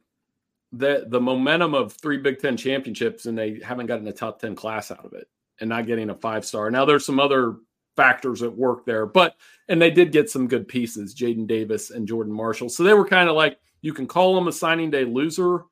the 0.73 1.05
the 1.09 1.21
momentum 1.21 1.75
of 1.75 1.93
three 1.93 2.19
Big 2.19 2.38
Ten 2.38 2.57
championships, 2.57 3.26
and 3.26 3.37
they 3.37 3.61
haven't 3.64 3.87
gotten 3.87 4.09
a 4.09 4.12
top 4.12 4.41
ten 4.41 4.55
class 4.55 4.91
out 4.91 5.05
of 5.05 5.12
it, 5.12 5.29
and 5.61 5.69
not 5.69 5.87
getting 5.87 6.11
a 6.11 6.14
five 6.14 6.45
star. 6.45 6.71
Now 6.71 6.85
there's 6.85 7.07
some 7.07 7.21
other 7.21 7.57
factors 7.95 8.43
at 8.43 8.57
work 8.57 8.87
there, 8.87 9.05
but 9.07 9.37
and 9.69 9.81
they 9.81 9.91
did 9.91 10.12
get 10.12 10.31
some 10.31 10.49
good 10.49 10.67
pieces, 10.67 11.14
Jaden 11.14 11.47
Davis 11.47 11.91
and 11.91 12.09
Jordan 12.09 12.33
Marshall. 12.33 12.71
So 12.71 12.83
they 12.83 12.95
were 12.95 13.07
kind 13.07 13.29
of 13.29 13.37
like 13.37 13.59
you 13.83 13.93
can 13.93 14.07
call 14.07 14.35
them 14.35 14.49
a 14.49 14.52
signing 14.52 14.91
day 14.91 15.05
loser, 15.05 15.64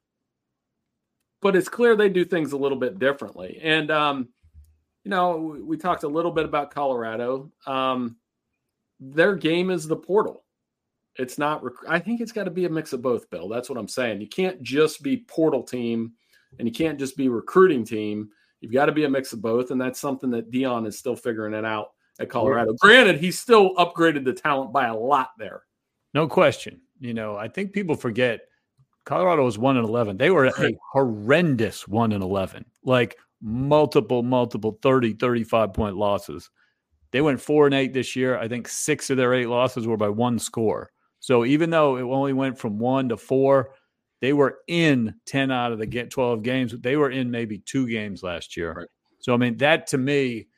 but 1.41 1.57
it's 1.57 1.69
clear 1.69 1.97
they 1.97 2.11
do 2.11 2.25
things 2.25 2.53
a 2.53 2.59
little 2.59 2.79
bit 2.79 2.99
differently. 2.99 3.59
And 3.63 3.91
um, 3.91 4.29
you 5.05 5.11
know, 5.11 5.59
we 5.65 5.79
talked 5.79 6.03
a 6.03 6.09
little 6.09 6.31
bit 6.31 6.45
about 6.45 6.73
Colorado. 6.73 7.51
Um, 7.67 8.17
their 8.99 9.35
game 9.35 9.71
is 9.71 9.87
the 9.89 9.97
portal. 9.97 10.45
It's 11.21 11.39
not. 11.39 11.63
Rec- 11.63 11.75
I 11.89 11.99
think 11.99 12.21
it's 12.21 12.33
got 12.33 12.45
to 12.45 12.51
be 12.51 12.65
a 12.65 12.71
mix 12.71 12.93
of 12.93 13.03
both, 13.03 13.29
Bill. 13.31 13.49
That's 13.49 13.69
what 13.69 13.79
I'm 13.79 13.89
saying. 13.89 14.21
You 14.21 14.29
can't 14.29 14.63
just 14.63 15.03
be 15.03 15.19
portal 15.29 15.63
team, 15.63 16.13
and 16.59 16.67
you 16.67 16.73
can't 16.73 16.99
just 16.99 17.17
be 17.17 17.29
recruiting 17.29 17.85
team. 17.85 18.31
You've 18.61 18.73
got 18.73 18.87
to 18.87 18.93
be 18.93 19.05
a 19.05 19.11
mix 19.11 19.33
of 19.33 19.43
both, 19.43 19.71
and 19.71 19.81
that's 19.81 20.01
something 20.01 20.31
that 20.31 20.51
Deion 20.51 20.87
is 20.87 20.99
still 20.99 21.17
figuring 21.17 21.55
it 21.55 21.65
out 21.65 21.91
at 22.19 22.31
Colorado. 22.31 22.75
Granted, 22.81 23.19
he's 23.19 23.39
still 23.39 23.75
upgraded 23.77 24.25
the 24.25 24.33
talent 24.33 24.73
by 24.73 24.87
a 24.87 24.97
lot 24.97 25.31
there. 25.39 25.63
No 26.15 26.27
question. 26.27 26.81
You 27.01 27.15
know, 27.15 27.37
I 27.37 27.49
think 27.49 27.73
people 27.73 27.95
forget 27.95 28.41
Colorado 29.05 29.45
was 29.45 29.59
one 29.59 29.77
and 29.77 29.87
eleven. 29.87 30.17
They 30.17 30.31
were 30.31 30.47
a 30.47 30.79
horrendous 30.93 31.87
one 31.87 32.13
and 32.13 32.23
eleven, 32.23 32.65
like 32.83 33.17
multiple, 33.43 34.23
multiple 34.23 34.79
30, 34.83 35.15
35 35.15 35.73
point 35.73 35.97
losses. 35.97 36.51
They 37.11 37.21
went 37.21 37.41
four 37.41 37.67
and 37.67 37.75
eight 37.75 37.93
this 37.93 38.15
year. 38.15 38.39
I 38.39 38.49
think 38.49 38.69
six 38.69 39.11
of 39.11 39.17
their 39.17 39.35
eight 39.35 39.49
losses 39.49 39.87
were 39.87 39.97
by 39.97 40.09
one 40.09 40.39
score. 40.39 40.91
So 41.21 41.45
even 41.45 41.71
though 41.71 41.97
it 41.97 42.03
only 42.03 42.33
went 42.33 42.59
from 42.59 42.79
one 42.79 43.11
to 43.11 43.17
four, 43.17 43.75
they 44.21 44.33
were 44.33 44.59
in 44.67 45.15
10 45.27 45.51
out 45.51 45.73
of 45.73 45.79
the 45.79 45.87
12 45.87 46.43
games. 46.43 46.75
They 46.79 46.97
were 46.97 47.11
in 47.11 47.31
maybe 47.31 47.59
two 47.59 47.87
games 47.89 48.23
last 48.23 48.57
year. 48.57 48.73
Right. 48.73 48.89
So, 49.21 49.35
I 49.35 49.37
mean, 49.37 49.57
that 49.59 49.87
to 49.89 49.99
me, 49.99 50.49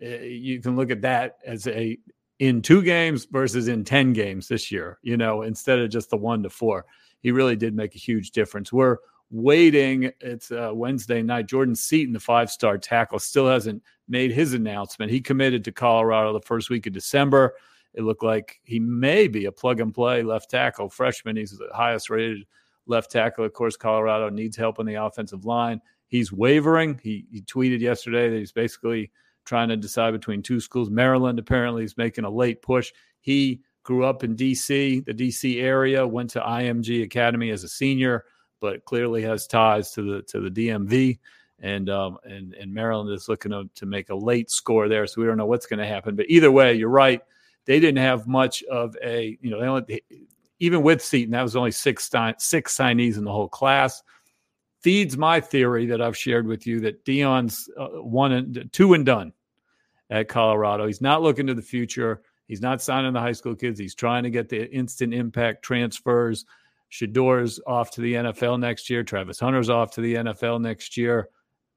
eh, 0.00 0.22
you 0.22 0.60
can 0.60 0.76
look 0.76 0.90
at 0.90 1.02
that 1.02 1.36
as 1.44 1.66
a 1.66 1.98
in 2.38 2.62
two 2.62 2.82
games 2.82 3.26
versus 3.26 3.68
in 3.68 3.84
10 3.84 4.12
games 4.14 4.48
this 4.48 4.72
year, 4.72 4.98
you 5.02 5.16
know, 5.16 5.42
instead 5.42 5.78
of 5.78 5.90
just 5.90 6.10
the 6.10 6.16
one 6.16 6.42
to 6.42 6.50
four. 6.50 6.84
He 7.20 7.30
really 7.30 7.54
did 7.54 7.74
make 7.76 7.94
a 7.94 7.98
huge 7.98 8.32
difference. 8.32 8.72
We're 8.72 8.96
waiting. 9.30 10.10
It's 10.20 10.50
uh, 10.50 10.70
Wednesday 10.74 11.22
night. 11.22 11.46
Jordan 11.46 11.76
Seaton, 11.76 12.12
the 12.12 12.20
five 12.20 12.50
star 12.50 12.78
tackle, 12.78 13.20
still 13.20 13.48
hasn't 13.48 13.82
made 14.08 14.32
his 14.32 14.54
announcement. 14.54 15.12
He 15.12 15.20
committed 15.20 15.64
to 15.64 15.72
Colorado 15.72 16.32
the 16.32 16.40
first 16.40 16.68
week 16.68 16.86
of 16.86 16.92
December. 16.92 17.54
It 17.94 18.02
looked 18.02 18.22
like 18.22 18.60
he 18.64 18.80
may 18.80 19.28
be 19.28 19.44
a 19.46 19.52
plug 19.52 19.80
and 19.80 19.94
play 19.94 20.22
left 20.22 20.50
tackle 20.50 20.88
freshman. 20.88 21.36
He's 21.36 21.50
the 21.50 21.68
highest 21.74 22.10
rated 22.10 22.46
left 22.86 23.10
tackle. 23.10 23.44
Of 23.44 23.52
course, 23.52 23.76
Colorado 23.76 24.28
needs 24.30 24.56
help 24.56 24.78
on 24.78 24.86
the 24.86 24.94
offensive 24.94 25.44
line. 25.44 25.80
He's 26.08 26.32
wavering. 26.32 27.00
He, 27.02 27.26
he 27.30 27.42
tweeted 27.42 27.80
yesterday 27.80 28.28
that 28.28 28.38
he's 28.38 28.52
basically 28.52 29.10
trying 29.44 29.68
to 29.68 29.76
decide 29.76 30.12
between 30.12 30.42
two 30.42 30.60
schools. 30.60 30.90
Maryland 30.90 31.38
apparently 31.38 31.84
is 31.84 31.96
making 31.96 32.24
a 32.24 32.30
late 32.30 32.62
push. 32.62 32.92
He 33.20 33.62
grew 33.82 34.04
up 34.04 34.22
in 34.22 34.36
DC, 34.36 35.04
the 35.04 35.14
DC 35.14 35.62
area, 35.62 36.06
went 36.06 36.30
to 36.30 36.40
IMG 36.40 37.02
Academy 37.02 37.50
as 37.50 37.64
a 37.64 37.68
senior 37.68 38.24
but 38.62 38.84
clearly 38.86 39.20
has 39.22 39.46
ties 39.46 39.90
to 39.90 40.02
the 40.02 40.22
to 40.22 40.40
the 40.40 40.48
DMV. 40.48 41.18
And 41.58 41.90
um, 41.90 42.16
and 42.24 42.54
and 42.54 42.72
Maryland 42.72 43.10
is 43.10 43.28
looking 43.28 43.50
to, 43.50 43.68
to 43.74 43.84
make 43.84 44.08
a 44.08 44.14
late 44.14 44.50
score 44.50 44.88
there, 44.88 45.06
so 45.06 45.20
we 45.20 45.26
don't 45.26 45.36
know 45.36 45.46
what's 45.46 45.66
going 45.66 45.78
to 45.78 45.86
happen. 45.86 46.16
But 46.16 46.26
either 46.28 46.50
way, 46.50 46.74
you're 46.74 46.88
right. 46.88 47.20
They 47.66 47.80
didn't 47.80 48.02
have 48.02 48.26
much 48.26 48.62
of 48.64 48.96
a 49.02 49.38
you 49.40 49.50
know 49.50 49.60
they 49.60 49.66
only 49.66 50.02
even 50.58 50.82
with 50.82 51.02
Seaton 51.02 51.32
that 51.32 51.42
was 51.42 51.56
only 51.56 51.72
six 51.72 52.10
six 52.38 52.76
signees 52.76 53.18
in 53.18 53.24
the 53.24 53.32
whole 53.32 53.48
class. 53.48 54.02
Feeds 54.80 55.16
my 55.16 55.40
theory 55.40 55.86
that 55.86 56.02
I've 56.02 56.16
shared 56.16 56.46
with 56.46 56.66
you 56.66 56.80
that 56.80 57.04
Deion's 57.04 57.68
uh, 57.78 58.02
one 58.02 58.32
and 58.32 58.68
two 58.72 58.94
and 58.94 59.06
done 59.06 59.32
at 60.10 60.28
Colorado. 60.28 60.86
He's 60.86 61.00
not 61.00 61.22
looking 61.22 61.46
to 61.46 61.54
the 61.54 61.62
future. 61.62 62.22
He's 62.48 62.60
not 62.60 62.82
signing 62.82 63.12
the 63.12 63.20
high 63.20 63.32
school 63.32 63.54
kids. 63.54 63.78
He's 63.78 63.94
trying 63.94 64.24
to 64.24 64.30
get 64.30 64.48
the 64.48 64.70
instant 64.70 65.14
impact 65.14 65.62
transfers. 65.62 66.44
Shedeur's 66.90 67.58
off 67.66 67.90
to 67.92 68.00
the 68.00 68.14
NFL 68.14 68.60
next 68.60 68.90
year. 68.90 69.02
Travis 69.02 69.40
Hunter's 69.40 69.70
off 69.70 69.92
to 69.92 70.00
the 70.00 70.16
NFL 70.16 70.60
next 70.60 70.96
year. 70.96 71.28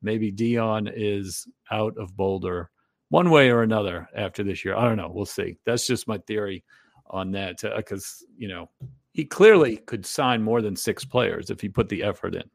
Maybe 0.01 0.31
Deion 0.31 0.91
is 0.93 1.47
out 1.71 1.97
of 1.97 2.17
Boulder 2.17 2.69
one 3.09 3.29
way 3.29 3.49
or 3.49 3.61
another 3.61 4.09
after 4.15 4.43
this 4.43 4.65
year. 4.65 4.75
I 4.75 4.83
don't 4.83 4.97
know. 4.97 5.11
We'll 5.13 5.25
see. 5.25 5.57
That's 5.65 5.87
just 5.87 6.07
my 6.07 6.17
theory 6.19 6.63
on 7.09 7.31
that 7.31 7.61
because, 7.75 8.23
uh, 8.23 8.31
you 8.37 8.47
know, 8.47 8.69
he 9.13 9.25
clearly 9.25 9.77
could 9.77 10.05
sign 10.05 10.41
more 10.41 10.61
than 10.61 10.75
six 10.75 11.05
players 11.05 11.49
if 11.49 11.61
he 11.61 11.69
put 11.69 11.87
the 11.89 12.03
effort 12.03 12.35
in. 12.35 12.49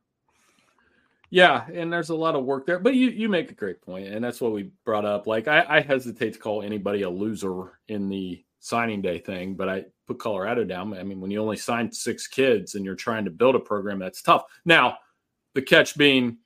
Yeah, 1.30 1.64
and 1.72 1.92
there's 1.92 2.10
a 2.10 2.14
lot 2.14 2.34
of 2.34 2.44
work 2.44 2.66
there, 2.66 2.80
but 2.80 2.96
you 2.96 3.08
you 3.08 3.28
make 3.28 3.52
a 3.52 3.54
great 3.54 3.80
point, 3.80 4.08
and 4.08 4.22
that's 4.22 4.40
what 4.40 4.50
we 4.52 4.72
brought 4.84 5.04
up. 5.04 5.28
Like 5.28 5.46
I, 5.46 5.64
I 5.68 5.80
hesitate 5.80 6.32
to 6.32 6.38
call 6.40 6.62
anybody 6.62 7.02
a 7.02 7.10
loser 7.10 7.78
in 7.86 8.08
the 8.08 8.44
signing 8.58 9.00
day 9.00 9.18
thing, 9.18 9.54
but 9.54 9.68
I 9.68 9.84
put 10.08 10.18
Colorado 10.18 10.64
down. 10.64 10.92
I 10.92 11.04
mean, 11.04 11.20
when 11.20 11.30
you 11.30 11.40
only 11.40 11.56
sign 11.56 11.92
six 11.92 12.26
kids 12.26 12.74
and 12.74 12.84
you're 12.84 12.96
trying 12.96 13.24
to 13.26 13.30
build 13.30 13.54
a 13.54 13.60
program, 13.60 14.00
that's 14.00 14.22
tough. 14.22 14.42
Now, 14.64 14.98
the 15.54 15.62
catch 15.62 15.96
being 15.96 16.38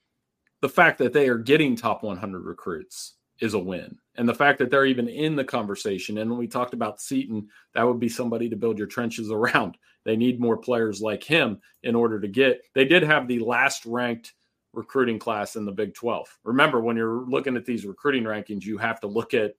the 0.61 0.69
fact 0.69 0.99
that 0.99 1.15
they 1.15 1.29
are 1.29 1.39
getting 1.39 1.77
top 1.77 2.03
100 2.03 2.45
recruits 2.45 3.15
is 3.41 3.55
a 3.55 3.59
win. 3.59 3.99
And 4.17 4.29
the 4.29 4.35
fact 4.35 4.59
that 4.59 4.71
they're 4.71 4.87
even 4.87 5.09
in 5.09 5.35
the 5.37 5.45
conversation. 5.45 6.19
And 6.19 6.31
when 6.31 6.39
we 6.39 6.47
talked 6.47 6.75
about 6.75 7.01
Seaton, 7.01 7.49
that 7.75 7.83
would 7.83 7.99
be 7.99 8.09
somebody 8.09 8.49
to 8.49 8.57
build 8.57 8.79
your 8.79 8.87
trenches 8.87 9.31
around. 9.33 9.77
They 10.05 10.17
need 10.17 10.41
more 10.41 10.57
players 10.57 11.01
like 11.01 11.25
him 11.25 11.61
in 11.83 11.95
order 11.95 12.21
to 12.21 12.29
get. 12.29 12.63
They 12.75 12.85
did 12.85 13.03
have 13.03 13.27
the 13.27 13.41
last 13.41 13.87
ranked 13.87 14.35
recruiting 14.73 15.19
class 15.19 15.57
in 15.57 15.65
the 15.65 15.73
Big 15.73 15.95
12. 15.95 16.39
Remember, 16.45 16.81
when 16.81 16.97
you're 16.97 17.25
looking 17.29 17.57
at 17.57 17.65
these 17.65 17.87
recruiting 17.87 18.25
rankings, 18.25 18.65
you 18.65 18.77
have 18.79 19.01
to 19.01 19.07
look 19.07 19.35
at 19.35 19.55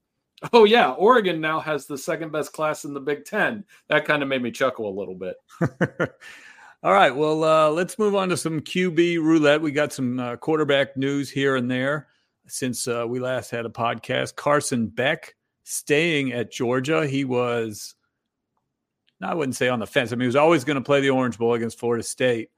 Oh 0.52 0.66
yeah, 0.66 0.92
Oregon 0.92 1.40
now 1.40 1.62
has 1.62 1.86
the 1.86 1.98
second 1.98 2.34
best 2.34 2.52
class 2.52 2.84
in 2.84 2.94
the 2.94 3.00
Big 3.00 3.24
Ten. 3.24 3.64
That 3.88 4.04
kind 4.04 4.22
of 4.22 4.28
made 4.28 4.42
me 4.42 4.52
chuckle 4.52 4.90
a 4.90 4.98
little 5.00 5.16
bit. 5.16 5.38
All 6.84 6.92
right, 6.92 7.16
well, 7.16 7.44
uh, 7.44 7.70
let's 7.70 7.98
move 7.98 8.16
on 8.16 8.28
to 8.30 8.38
some 8.38 8.60
QB 8.60 9.20
roulette. 9.20 9.62
We 9.62 9.72
got 9.72 9.94
some 9.94 10.20
uh, 10.20 10.36
quarterback 10.36 10.98
news 10.98 11.32
here 11.32 11.56
and 11.56 11.72
there 11.72 12.10
since 12.48 12.88
uh, 12.88 13.06
we 13.08 13.20
last 13.20 13.52
had 13.52 13.66
a 13.66 13.70
podcast. 13.70 14.36
Carson 14.36 14.88
Beck 14.88 15.36
staying 15.64 16.34
at 16.34 16.52
Georgia. 16.52 17.08
He 17.08 17.26
was, 17.26 17.96
I 19.22 19.34
wouldn't 19.34 19.56
say 19.56 19.70
on 19.70 19.80
the 19.80 19.88
fence. 19.88 20.12
I 20.12 20.16
mean, 20.16 20.22
he 20.22 20.28
was 20.28 20.36
always 20.36 20.64
going 20.64 20.76
to 20.76 20.82
play 20.82 21.02
the 21.02 21.10
Orange 21.10 21.38
Bowl 21.38 21.54
against 21.54 21.80
Florida 21.80 22.04
State. 22.04 22.50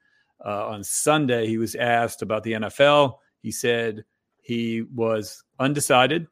Uh, 0.43 0.67
on 0.67 0.83
Sunday, 0.83 1.47
he 1.47 1.57
was 1.57 1.73
asked 1.75 2.21
about 2.21 2.43
the 2.43 2.53
NFL. 2.53 3.17
He 3.41 3.51
said 3.51 4.05
he 4.41 4.83
was 4.83 5.43
undecided 5.59 6.27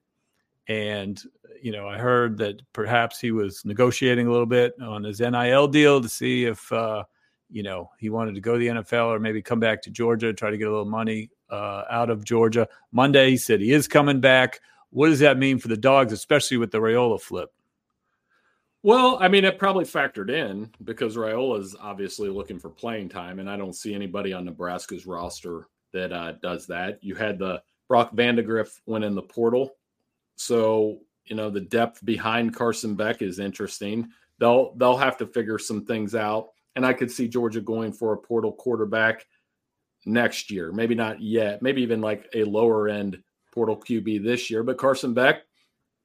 and, 0.68 1.22
you 1.62 1.72
know, 1.72 1.88
I 1.88 1.98
heard 1.98 2.38
that 2.40 2.62
perhaps 2.74 3.20
he 3.20 3.32
was 3.32 3.64
negotiating 3.66 4.28
a 4.28 4.32
little 4.32 4.46
bit 4.46 4.74
on 4.82 5.04
his 5.04 5.20
NIL 5.20 5.68
deal 5.68 6.02
to 6.02 6.10
see 6.10 6.46
if, 6.46 6.72
uh, 6.72 7.04
you 7.50 7.64
know, 7.64 7.92
he 8.00 8.10
wanted 8.10 8.36
to 8.36 8.42
go 8.42 8.54
to 8.54 8.60
the 8.60 8.68
NFL 8.68 9.08
or 9.08 9.20
maybe 9.20 9.42
come 9.42 9.60
back 9.60 9.82
to 9.84 9.92
Georgia, 9.92 10.34
try 10.34 10.50
to 10.50 10.58
get 10.58 10.68
a 10.68 10.72
little 10.72 10.86
money 10.86 11.30
uh, 11.50 11.84
out 11.90 12.10
of 12.10 12.24
Georgia. 12.24 12.68
Monday, 12.92 13.32
he 13.32 13.38
said 13.38 13.62
he 13.62 13.72
is 13.72 13.88
coming 13.88 14.20
back. 14.20 14.62
What 14.90 15.10
does 15.10 15.20
that 15.20 15.38
mean 15.38 15.60
for 15.60 15.68
the 15.68 15.78
dogs, 15.78 16.14
especially 16.14 16.58
with 16.58 16.72
the 16.72 16.80
Raiola 16.80 17.20
flip? 17.22 17.52
Well, 18.84 19.18
I 19.20 19.28
mean, 19.28 19.46
it 19.46 19.58
probably 19.58 19.86
factored 19.86 20.30
in 20.30 20.72
because 20.84 21.16
Raiola 21.16 21.60
is 21.60 21.76
obviously 21.80 22.30
looking 22.30 22.60
for 22.60 22.70
playing 22.70 23.10
time, 23.10 23.40
and 23.40 23.50
I 23.50 23.58
don't 23.58 23.76
see 23.76 23.96
anybody 23.96 24.32
on 24.32 24.46
Nebraska's 24.46 25.08
roster 25.08 25.68
that 25.92 26.14
uh, 26.14 26.34
does 26.44 26.68
that. 26.68 27.04
You 27.04 27.16
had 27.16 27.40
the 27.40 27.64
Brock 27.88 28.16
Vandagriff 28.16 28.80
went 28.86 29.04
in 29.04 29.16
the 29.16 29.22
portal 29.22 29.72
so, 30.36 31.00
you 31.26 31.36
know, 31.36 31.50
the 31.50 31.62
depth 31.62 32.04
behind 32.06 32.56
Carson 32.56 32.96
Beck 32.96 33.22
is 33.22 33.40
interesting. 33.40 34.10
They'll 34.40 34.76
they'll 34.76 34.98
have 34.98 35.18
to 35.18 35.28
figure 35.28 35.58
some 35.58 35.86
things 35.86 36.14
out. 36.14 36.50
And 36.76 36.86
I 36.86 36.94
could 36.94 37.10
see 37.10 37.28
Georgia 37.28 37.62
going 37.62 37.94
for 37.94 38.14
a 38.14 38.18
portal 38.18 38.52
quarterback 38.52 39.26
next 40.06 40.52
year. 40.52 40.72
Maybe 40.72 40.96
not 40.96 41.22
yet. 41.22 41.62
Maybe 41.62 41.82
even 41.82 42.02
like 42.02 42.30
a 42.34 42.44
lower 42.44 42.88
end 42.88 43.22
portal 43.54 43.78
QB 43.78 44.24
this 44.24 44.50
year. 44.50 44.64
But 44.64 44.78
Carson 44.78 45.14
Beck 45.14 45.44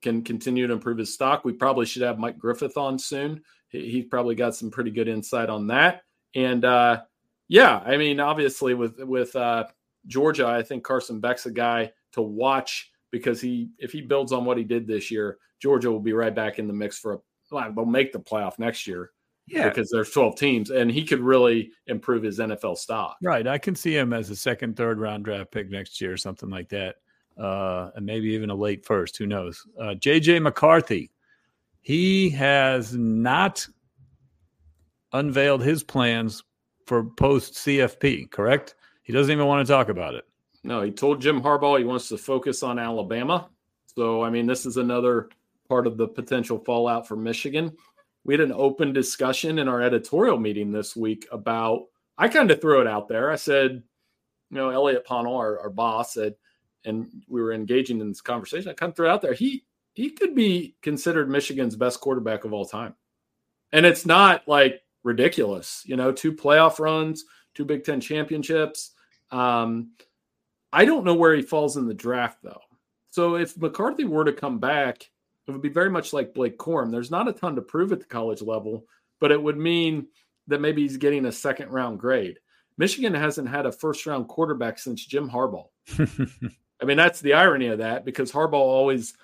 can 0.03 0.23
continue 0.23 0.67
to 0.67 0.73
improve 0.73 0.99
his 0.99 1.13
stock. 1.13 1.45
We 1.45 1.53
probably 1.53 1.87
should 1.87 2.03
have 2.03 2.19
Mike 2.19 2.39
Griffith 2.39 2.77
on 2.77 2.99
soon. 2.99 3.43
He, 3.69 3.91
he 3.91 4.03
probably 4.03 4.35
got 4.35 4.55
some 4.55 4.71
pretty 4.71 4.91
good 4.91 5.09
insight 5.09 5.51
on 5.51 5.67
that. 5.69 6.03
And 6.35 6.65
uh, 6.65 7.03
yeah, 7.49 7.79
I 7.85 7.97
mean, 7.97 8.21
obviously 8.21 8.75
with 8.75 8.99
with 8.99 9.35
uh, 9.37 9.65
Georgia, 10.07 10.47
I 10.47 10.63
think 10.63 10.85
Carson 10.85 11.21
Beck's 11.21 11.47
a 11.47 11.51
guy 11.51 11.93
to 12.13 12.23
watch 12.23 12.91
because 13.11 13.41
he 13.41 13.71
if 13.79 13.93
he 13.93 14.01
builds 14.01 14.33
on 14.33 14.45
what 14.45 14.59
he 14.59 14.65
did 14.65 14.87
this 14.87 15.11
year, 15.11 15.39
Georgia 15.61 15.91
will 15.91 16.01
be 16.01 16.13
right 16.13 16.35
back 16.35 16.59
in 16.59 16.67
the 16.67 16.73
mix 16.73 16.99
for 16.99 17.15
a 17.15 17.19
well, 17.51 17.73
they'll 17.75 17.85
make 17.85 18.13
the 18.13 18.21
playoff 18.21 18.59
next 18.59 18.87
year. 18.87 19.11
Yeah. 19.51 19.69
Because 19.69 19.91
there's 19.91 20.11
12 20.11 20.37
teams 20.37 20.71
and 20.71 20.91
he 20.91 21.05
could 21.05 21.21
really 21.21 21.73
improve 21.87 22.23
his 22.23 22.39
NFL 22.39 22.79
stock. 22.79 23.17
Right. 23.21 23.47
I 23.47 23.59
can 23.59 23.75
see 23.75 23.97
him 23.97 24.13
as 24.13 24.31
a 24.31 24.37
second, 24.37 24.77
third 24.77 25.01
round 25.01 25.25
draft 25.25 25.51
pick 25.51 25.71
next 25.71 26.01
year 26.01 26.13
or 26.13 26.17
something 26.17 26.49
like 26.49 26.69
that. 26.69 26.97
Uh, 27.37 27.91
and 27.97 28.07
maybe 28.07 28.29
even 28.29 28.51
a 28.51 28.55
late 28.55 28.85
first. 28.85 29.17
Who 29.17 29.27
knows? 29.27 29.67
Uh, 29.79 29.95
JJ 29.95 30.43
McCarthy. 30.43 31.11
He 31.81 32.31
has 32.31 32.95
not 32.95 33.67
unveiled 35.13 35.63
his 35.63 35.83
plans 35.83 36.45
for 36.87 37.05
post 37.05 37.55
CFP, 37.55 38.31
correct? 38.31 38.75
He 39.03 39.13
doesn't 39.13 39.33
even 39.33 39.47
want 39.47 39.67
to 39.67 39.73
talk 39.73 39.89
about 39.89 40.15
it. 40.15 40.25
No, 40.63 40.83
he 40.83 40.91
told 40.91 41.21
Jim 41.21 41.41
Harbaugh 41.41 41.79
he 41.79 41.85
wants 41.85 42.09
to 42.11 42.19
focus 42.19 42.63
on 42.63 42.79
Alabama. 42.79 43.49
So, 43.97 44.23
I 44.23 44.31
mean, 44.31 44.47
this 44.47 44.67
is 44.67 44.77
another 44.77 45.31
part 45.69 45.87
of 45.87 45.97
the 45.97 46.07
potential 46.07 46.59
fallout 46.59 47.09
for 47.09 47.17
Michigan. 47.17 47.73
We 48.25 48.35
had 48.35 48.41
an 48.41 48.53
open 48.53 48.93
discussion 48.93 49.59
in 49.59 49.69
our 49.69 49.81
editorial 49.81 50.39
meeting 50.39 50.73
this 50.73 50.95
week 50.95 51.27
about, 51.33 51.87
I 52.19 52.29
kind 52.29 52.51
of 52.51 52.61
threw 52.61 52.81
it 52.81 52.87
out 52.87 53.09
there. 53.09 53.31
I 53.31 53.37
said, 53.37 53.83
you 54.51 54.57
know, 54.57 54.71
Elliot 54.71 55.07
Ponnell, 55.07 55.37
our, 55.37 55.59
our 55.61 55.71
boss, 55.71 56.15
said, 56.15 56.35
and 56.85 57.09
we 57.29 57.41
were 57.41 57.53
engaging 57.53 58.01
in 58.01 58.09
this 58.09 58.21
conversation. 58.21 58.71
I 58.71 58.75
kind 58.75 58.91
of 58.91 58.97
threw 58.97 59.09
it 59.09 59.13
out 59.13 59.23
there. 59.23 59.35
He 59.35 59.65
he 59.95 60.11
could 60.11 60.35
be 60.35 60.77
considered 60.83 61.29
Michigan's 61.29 61.77
best 61.77 62.01
quarterback 62.01 62.45
of 62.45 62.53
all 62.53 62.65
time. 62.65 62.95
And 63.73 63.85
it's 63.85 64.07
not 64.07 64.47
like 64.47 64.83
ridiculous, 65.03 65.83
you 65.87 65.97
know, 65.97 66.13
two 66.13 66.33
playoff 66.33 66.79
runs, 66.79 67.25
two 67.55 67.65
Big 67.65 67.85
Ten 67.85 68.01
championships. 68.01 68.93
Um, 69.31 69.93
I 70.73 70.85
don't 70.85 71.05
know 71.05 71.15
where 71.15 71.35
he 71.35 71.43
falls 71.43 71.77
in 71.77 71.87
the 71.87 71.95
draft, 71.95 72.39
though. 72.43 72.61
So 73.11 73.37
if 73.37 73.57
McCarthy 73.59 74.05
were 74.05 74.25
to 74.25 74.33
come 74.33 74.59
back, 74.59 75.11
it 75.51 75.53
would 75.53 75.63
be 75.63 75.69
very 75.69 75.91
much 75.91 76.13
like 76.13 76.35
Blake 76.35 76.59
Corum. 76.59 76.91
There's 76.91 77.11
not 77.11 77.29
a 77.29 77.33
ton 77.33 77.57
to 77.57 77.63
prove 77.63 77.93
at 77.93 78.01
the 78.01 78.07
college 78.07 78.41
level, 78.41 78.87
but 79.19 79.33
it 79.33 79.43
would 79.43 79.59
mean 79.59 80.07
that 80.47 80.61
maybe 80.61 80.83
he's 80.83 80.97
getting 80.97 81.27
a 81.27 81.33
second 81.33 81.71
round 81.71 81.99
grade. 81.99 82.39
Michigan 82.79 83.13
hasn't 83.13 83.49
had 83.49 83.67
a 83.67 83.73
first 83.73 84.07
round 84.07 84.29
quarterback 84.29 84.79
since 84.79 85.05
Jim 85.05 85.29
Harbaugh. 85.29 85.67
I 86.81 86.85
mean, 86.85 86.97
that's 86.97 87.21
the 87.21 87.35
irony 87.35 87.67
of 87.67 87.79
that 87.79 88.05
because 88.05 88.33
Harbaugh 88.33 88.55
always 88.55 89.15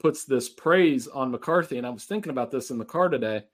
puts 0.00 0.24
this 0.24 0.48
praise 0.48 1.06
on 1.06 1.30
McCarthy. 1.30 1.78
And 1.78 1.86
I 1.86 1.90
was 1.90 2.04
thinking 2.04 2.30
about 2.30 2.50
this 2.50 2.70
in 2.70 2.78
the 2.78 2.84
car 2.84 3.08
today. 3.08 3.44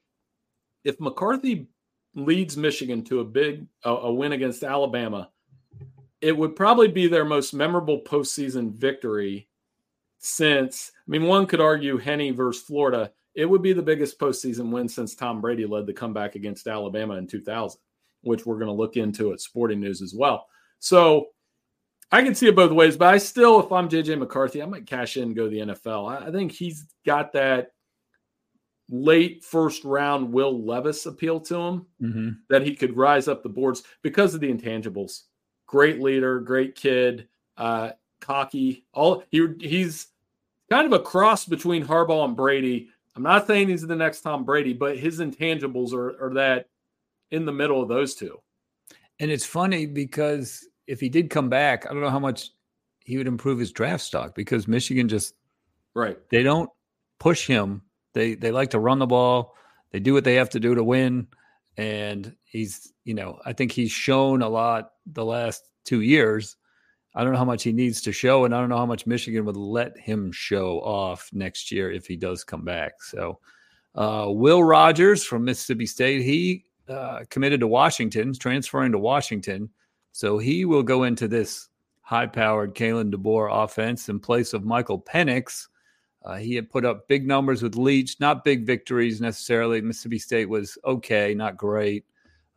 If 0.85 0.99
McCarthy 1.01 1.69
leads 2.15 2.57
Michigan 2.57 3.05
to 3.05 3.21
a 3.21 3.25
big 3.25 3.67
a, 3.85 3.91
a 3.91 4.13
win 4.13 4.33
against 4.33 4.63
Alabama, 4.63 5.29
it 6.21 6.37
would 6.37 6.57
probably 6.57 6.89
be 6.89 7.09
their 7.09 7.25
most 7.25 7.53
memorable 7.53 8.01
postseason 8.01 8.73
victory 8.73 9.50
since. 10.21 10.93
I 10.97 11.11
mean, 11.11 11.25
one 11.25 11.47
could 11.47 11.61
argue 11.61 11.97
Henne 11.97 12.35
versus 12.35 12.63
Florida. 12.63 13.13
It 13.35 13.47
would 13.47 13.63
be 13.63 13.73
the 13.73 13.83
biggest 13.83 14.19
postseason 14.19 14.71
win 14.71 14.89
since 14.89 15.15
Tom 15.15 15.41
Brady 15.41 15.67
led 15.67 15.87
the 15.87 15.93
comeback 15.93 16.37
against 16.37 16.67
Alabama 16.67 17.15
in 17.15 17.27
2000, 17.27 17.81
which 18.23 18.47
we're 18.47 18.59
going 18.59 18.67
to 18.67 18.73
look 18.73 18.97
into 18.97 19.33
at 19.33 19.41
Sporting 19.41 19.81
News 19.81 20.03
as 20.03 20.15
well. 20.15 20.47
So 20.79 21.29
I 22.13 22.23
can 22.23 22.35
see 22.35 22.49
it 22.49 22.57
both 22.57 22.73
ways, 22.73 22.97
but 22.97 23.15
I 23.15 23.19
still, 23.19 23.61
if 23.61 23.73
I'm 23.73 23.89
JJ 23.89 24.19
McCarthy, 24.19 24.63
I 24.63 24.67
might 24.67 24.87
cash 24.87 25.17
in 25.17 25.25
and 25.25 25.37
go 25.37 25.45
to 25.45 25.51
the 25.51 25.73
NFL. 25.73 26.23
I 26.23 26.31
think 26.31 26.53
he's 26.53 26.87
got 27.07 27.33
that 27.33 27.69
late 28.89 29.45
first 29.45 29.85
round 29.85 30.33
Will 30.33 30.65
Levis 30.65 31.07
appeal 31.07 31.39
to 31.41 31.55
him 31.57 31.87
mm-hmm. 32.03 32.29
that 32.49 32.67
he 32.67 32.75
could 32.75 32.97
rise 32.97 33.29
up 33.29 33.43
the 33.43 33.49
boards 33.49 33.85
because 34.03 34.35
of 34.35 34.41
the 34.41 34.53
intangibles. 34.53 35.23
Great 35.67 36.01
leader, 36.01 36.41
great 36.41 36.75
kid, 36.75 37.29
uh, 37.57 37.91
cocky. 38.21 38.85
All 38.93 39.25
he 39.31 39.47
he's 39.61 40.09
kind 40.71 40.87
of 40.87 40.93
a 40.93 41.03
cross 41.03 41.45
between 41.45 41.85
Harbaugh 41.85 42.25
and 42.25 42.37
Brady. 42.37 42.89
I'm 43.17 43.23
not 43.23 43.47
saying 43.47 43.69
he's 43.69 43.87
the 43.87 43.97
next 43.97 44.21
Tom 44.21 44.45
Brady, 44.45 44.73
but 44.73 44.99
his 44.99 45.21
intangibles 45.21 45.93
are, 45.93 46.25
are 46.25 46.35
that 46.35 46.69
in 47.31 47.45
the 47.45 47.53
middle 47.53 47.83
of 47.83 47.89
those 47.89 48.15
two. 48.15 48.41
And 49.19 49.31
it's 49.31 49.45
funny 49.45 49.87
because 49.87 50.67
if 50.87 51.01
he 51.01 51.09
did 51.09 51.29
come 51.31 51.49
back, 51.49 51.87
I 51.87 51.93
don't 51.93 52.03
know 52.03 52.11
how 52.11 52.19
much 52.19 52.51
he 53.01 53.17
would 53.17 53.27
improve 53.27 53.59
his 53.59 53.73
draft 53.73 54.03
stock 54.03 54.35
because 54.35 54.69
Michigan 54.69 55.09
just 55.09 55.35
right. 55.95 56.19
They 56.31 56.43
don't 56.43 56.71
push 57.19 57.47
him. 57.47 57.83
They 58.15 58.35
they 58.35 58.53
like 58.53 58.71
to 58.71 58.79
run 58.79 58.99
the 58.99 59.07
ball. 59.07 59.55
They 59.91 60.01
do 60.01 60.15
what 60.15 60.25
they 60.25 60.35
have 60.37 60.51
to 60.51 60.61
do 60.61 60.75
to 60.75 60.85
win. 60.85 61.27
And 61.77 62.37
he's, 62.45 62.93
you 63.05 63.15
know, 63.15 63.39
I 63.45 63.53
think 63.53 63.73
he's 63.73 63.91
shown 63.91 64.43
a 64.43 64.49
lot 64.49 64.93
the 65.07 65.25
last 65.25 65.69
two 65.85 66.01
years. 66.01 66.57
I 67.15 67.23
don't 67.23 67.33
know 67.33 67.39
how 67.39 67.45
much 67.45 67.65
he 67.65 67.73
needs 67.73 68.01
to 68.03 68.13
show, 68.13 68.45
and 68.45 68.55
I 68.55 68.61
don't 68.61 68.69
know 68.69 68.79
how 68.79 68.87
much 68.87 69.07
Michigan 69.07 69.45
would 69.45 69.57
let 69.57 69.99
him 69.99 70.31
show 70.31 70.79
off 70.81 71.29
next 71.33 71.73
year 71.73 71.91
if 71.91 72.07
he 72.07 72.17
does 72.17 72.45
come 72.45 72.65
back. 72.65 73.03
So, 73.03 73.41
uh, 73.95 74.27
Will 74.29 74.63
Rogers 74.63 75.25
from 75.25 75.45
Mississippi 75.45 75.87
State, 75.87 76.23
he 76.23 76.65
uh, 76.89 77.25
committed 77.31 77.61
to 77.61 77.67
Washington, 77.67 78.35
transferring 78.35 78.93
to 78.93 78.99
Washington. 78.99 79.71
So 80.13 80.39
he 80.39 80.65
will 80.65 80.83
go 80.83 81.05
into 81.05 81.29
this 81.29 81.69
high 82.03 82.27
powered 82.27 82.75
Kalen 82.75 83.13
DeBoer 83.13 83.65
offense 83.65 84.09
in 84.09 84.19
place 84.19 84.53
of 84.53 84.65
Michael 84.65 85.01
Penix. 85.01 85.69
Uh, 86.25 86.37
he 86.37 86.55
had 86.55 86.69
put 86.69 86.85
up 86.85 87.09
big 87.09 87.27
numbers 87.27 87.63
with 87.63 87.77
Leach, 87.77 88.19
not 88.21 88.45
big 88.45 88.67
victories 88.67 89.21
necessarily. 89.21 89.81
Mississippi 89.81 90.19
State 90.19 90.49
was 90.49 90.77
okay, 90.85 91.35
not 91.35 91.57
great. 91.57 92.05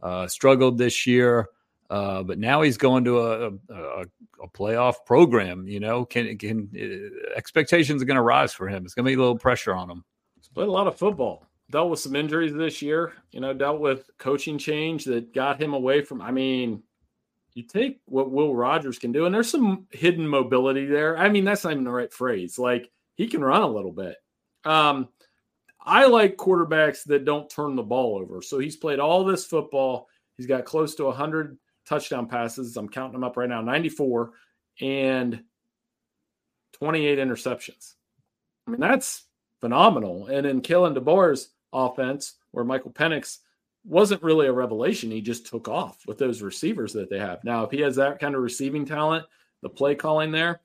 Uh, 0.02 0.28
struggled 0.28 0.78
this 0.78 1.08
year, 1.08 1.48
uh, 1.94 2.24
but 2.24 2.40
now 2.40 2.64
he's 2.64 2.76
going 2.76 3.04
to 3.04 3.20
a, 3.20 3.52
a, 3.70 4.02
a, 4.42 4.48
playoff 4.52 4.96
program. 5.06 5.68
You 5.68 5.80
know, 5.80 6.06
can 6.06 6.36
can 6.40 6.68
uh, 6.76 7.38
expectations 7.38 8.02
are 8.02 8.06
going 8.06 8.16
to 8.16 8.24
rise 8.24 8.52
for 8.52 8.68
him? 8.68 8.84
It's 8.84 8.96
going 8.96 9.06
to 9.06 9.10
be 9.10 9.14
a 9.14 9.20
little 9.20 9.38
pressure 9.38 9.76
on 9.76 9.92
him. 9.92 10.04
He's 10.36 10.48
played 10.48 10.70
a 10.70 10.72
lot 10.72 10.88
of 10.88 10.98
football. 10.98 11.46
Dealt 11.70 11.92
with 11.92 12.00
some 12.00 12.16
injuries 12.16 12.52
this 12.52 12.82
year. 12.82 13.14
You 13.32 13.42
know, 13.42 13.54
dealt 13.54 13.80
with 13.80 14.10
coaching 14.18 14.58
change 14.58 15.06
that 15.06 15.36
got 15.36 15.62
him 15.62 15.76
away 15.76 16.02
from. 16.02 16.20
I 16.20 16.32
mean, 16.32 16.82
you 17.54 17.62
take 17.62 18.02
what 18.06 18.32
Will 18.32 18.56
Rogers 18.56 18.98
can 18.98 19.12
do, 19.12 19.28
and 19.28 19.36
there's 19.36 19.52
some 19.52 19.86
hidden 19.92 20.28
mobility 20.28 20.88
there. 20.88 21.16
I 21.16 21.30
mean, 21.30 21.46
that's 21.46 21.64
not 21.64 21.74
even 21.74 21.84
the 21.84 21.92
right 21.92 22.12
phrase. 22.12 22.58
Like 22.58 22.90
he 23.14 23.28
can 23.28 23.44
run 23.44 23.62
a 23.62 23.68
little 23.68 23.92
bit. 23.92 24.16
Um, 24.66 25.10
I 25.80 26.08
like 26.08 26.38
quarterbacks 26.38 27.04
that 27.04 27.24
don't 27.24 27.52
turn 27.52 27.76
the 27.76 27.84
ball 27.84 28.18
over. 28.18 28.42
So 28.42 28.58
he's 28.58 28.78
played 28.78 29.00
all 29.00 29.24
this 29.24 29.46
football. 29.46 30.08
He's 30.38 30.48
got 30.48 30.66
close 30.66 30.96
to 30.96 31.04
100 31.04 31.60
touchdown 31.88 32.28
passes. 32.28 32.78
I'm 32.78 32.90
counting 32.90 33.14
them 33.14 33.24
up 33.24 33.38
right 33.38 33.50
now 33.50 33.62
94 33.62 34.32
and 34.82 35.44
28 36.74 37.20
interceptions. 37.20 37.94
I 38.68 38.72
mean, 38.72 38.80
that's 38.80 39.26
phenomenal. 39.62 40.28
And 40.28 40.46
in 40.46 40.62
Kalen 40.62 40.98
DeBoer's 40.98 41.50
offense, 41.72 42.36
where 42.52 42.66
Michael 42.66 42.92
Penix 42.92 43.40
wasn't 43.86 44.24
really 44.24 44.48
a 44.48 44.54
revelation. 44.54 45.12
He 45.12 45.22
just 45.22 45.46
took 45.46 45.68
off 45.68 46.04
with 46.08 46.18
those 46.18 46.42
receivers 46.42 46.94
that 46.94 47.10
they 47.10 47.20
have. 47.20 47.44
Now, 47.44 47.64
if 47.64 47.72
he 47.72 47.82
has 47.82 47.96
that 47.98 48.20
kind 48.20 48.36
of 48.36 48.42
receiving 48.42 48.86
talent, 48.86 49.26
the 49.62 49.70
play 49.70 49.96
calling 49.96 50.32
there, 50.32 50.62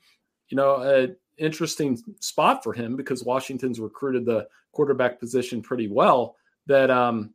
you 0.48 0.56
know, 0.56 0.76
an 0.82 1.16
interesting 1.36 2.00
spot 2.20 2.62
for 2.62 2.72
him 2.72 2.96
because 2.96 3.24
Washington's 3.24 3.80
recruited 3.80 4.24
the 4.24 4.46
quarterback 4.72 5.18
position 5.18 5.62
pretty 5.62 5.88
well. 5.88 6.36
That, 6.66 6.90
um, 6.90 7.34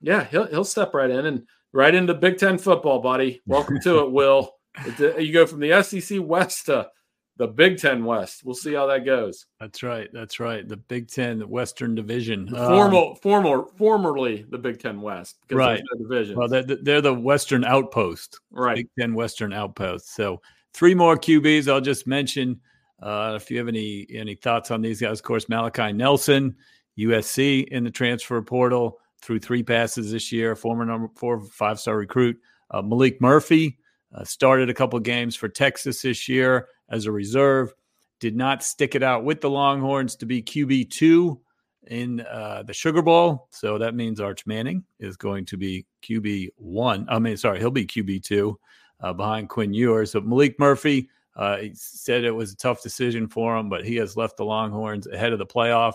yeah, 0.00 0.24
he'll 0.24 0.46
he'll 0.46 0.64
step 0.64 0.94
right 0.94 1.10
in 1.10 1.26
and 1.26 1.46
right 1.72 1.94
into 1.94 2.14
Big 2.14 2.38
Ten 2.38 2.58
football, 2.58 3.00
buddy. 3.00 3.40
Welcome 3.46 3.80
to 3.80 4.00
it, 4.00 4.10
Will. 4.10 4.54
You 4.98 5.32
go 5.32 5.46
from 5.46 5.60
the 5.60 5.82
SEC 5.82 6.18
West 6.22 6.66
to 6.66 6.88
the 7.36 7.46
Big 7.46 7.78
Ten 7.78 8.04
West. 8.04 8.44
We'll 8.44 8.54
see 8.54 8.74
how 8.74 8.86
that 8.86 9.04
goes. 9.04 9.46
That's 9.58 9.82
right. 9.82 10.08
That's 10.12 10.40
right. 10.40 10.68
The 10.68 10.76
Big 10.76 11.08
Ten 11.08 11.38
the 11.38 11.46
Western 11.46 11.94
Division. 11.94 12.46
The 12.46 12.66
formal, 12.66 13.10
um, 13.10 13.16
former, 13.16 13.64
formerly 13.76 14.44
the 14.50 14.58
Big 14.58 14.78
Ten 14.78 15.00
West. 15.00 15.38
Right. 15.50 15.82
No 15.92 16.02
division. 16.06 16.36
Well, 16.36 16.48
they're, 16.48 16.62
they're 16.62 17.00
the 17.00 17.14
Western 17.14 17.64
Outpost. 17.64 18.40
Right. 18.50 18.76
Big 18.76 18.88
Ten 18.98 19.14
Western 19.14 19.52
Outpost. 19.52 20.14
So 20.14 20.40
three 20.74 20.94
more 20.94 21.16
QBs. 21.16 21.66
I'll 21.66 21.80
just 21.80 22.06
mention. 22.06 22.60
Uh, 23.02 23.38
if 23.40 23.50
you 23.50 23.56
have 23.56 23.68
any 23.68 24.06
any 24.12 24.34
thoughts 24.34 24.70
on 24.70 24.82
these 24.82 25.00
guys, 25.00 25.20
of 25.20 25.24
course, 25.24 25.48
Malachi 25.48 25.92
Nelson, 25.92 26.54
USC 26.98 27.66
in 27.68 27.84
the 27.84 27.90
transfer 27.90 28.42
portal 28.42 28.98
through 29.22 29.40
three 29.40 29.62
passes 29.62 30.12
this 30.12 30.32
year. 30.32 30.56
Former 30.56 30.84
number 30.84 31.08
four 31.14 31.40
five 31.40 31.78
star 31.80 31.96
recruit 31.96 32.38
uh, 32.70 32.82
Maalik 32.82 33.20
Murphy 33.20 33.78
uh, 34.14 34.24
started 34.24 34.70
a 34.70 34.74
couple 34.74 34.98
games 35.00 35.36
for 35.36 35.48
Texas 35.48 36.02
this 36.02 36.28
year 36.28 36.68
as 36.88 37.06
a 37.06 37.12
reserve. 37.12 37.72
Did 38.18 38.36
not 38.36 38.62
stick 38.62 38.94
it 38.94 39.02
out 39.02 39.24
with 39.24 39.40
the 39.40 39.50
Longhorns 39.50 40.16
to 40.16 40.26
be 40.26 40.42
QB 40.42 40.90
two 40.90 41.40
in 41.86 42.20
uh, 42.20 42.62
the 42.66 42.74
Sugar 42.74 43.02
Bowl. 43.02 43.48
So 43.50 43.78
that 43.78 43.94
means 43.94 44.20
Arch 44.20 44.46
Manning 44.46 44.84
is 44.98 45.16
going 45.16 45.46
to 45.46 45.56
be 45.56 45.86
QB 46.02 46.50
one. 46.56 47.06
I 47.08 47.18
mean, 47.18 47.36
sorry, 47.36 47.58
he'll 47.58 47.70
be 47.70 47.86
QB 47.86 48.22
two 48.22 48.58
uh, 49.00 49.12
behind 49.12 49.48
Quinn 49.48 49.72
Ewers. 49.72 50.12
So 50.12 50.20
Maalik 50.20 50.58
Murphy 50.58 51.08
uh, 51.36 51.56
he 51.56 51.72
said 51.74 52.24
it 52.24 52.30
was 52.30 52.52
a 52.52 52.56
tough 52.56 52.82
decision 52.82 53.28
for 53.28 53.56
him, 53.56 53.68
but 53.68 53.84
he 53.84 53.96
has 53.96 54.16
left 54.16 54.36
the 54.36 54.44
Longhorns 54.44 55.06
ahead 55.06 55.32
of 55.32 55.38
the 55.38 55.46
playoff. 55.46 55.94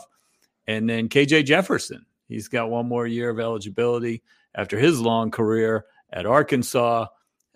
And 0.67 0.89
then 0.89 1.09
KJ 1.09 1.45
Jefferson, 1.45 2.05
he's 2.27 2.47
got 2.47 2.69
one 2.69 2.87
more 2.87 3.07
year 3.07 3.29
of 3.29 3.39
eligibility 3.39 4.23
after 4.53 4.77
his 4.77 4.99
long 4.99 5.31
career 5.31 5.85
at 6.11 6.25
Arkansas. 6.25 7.07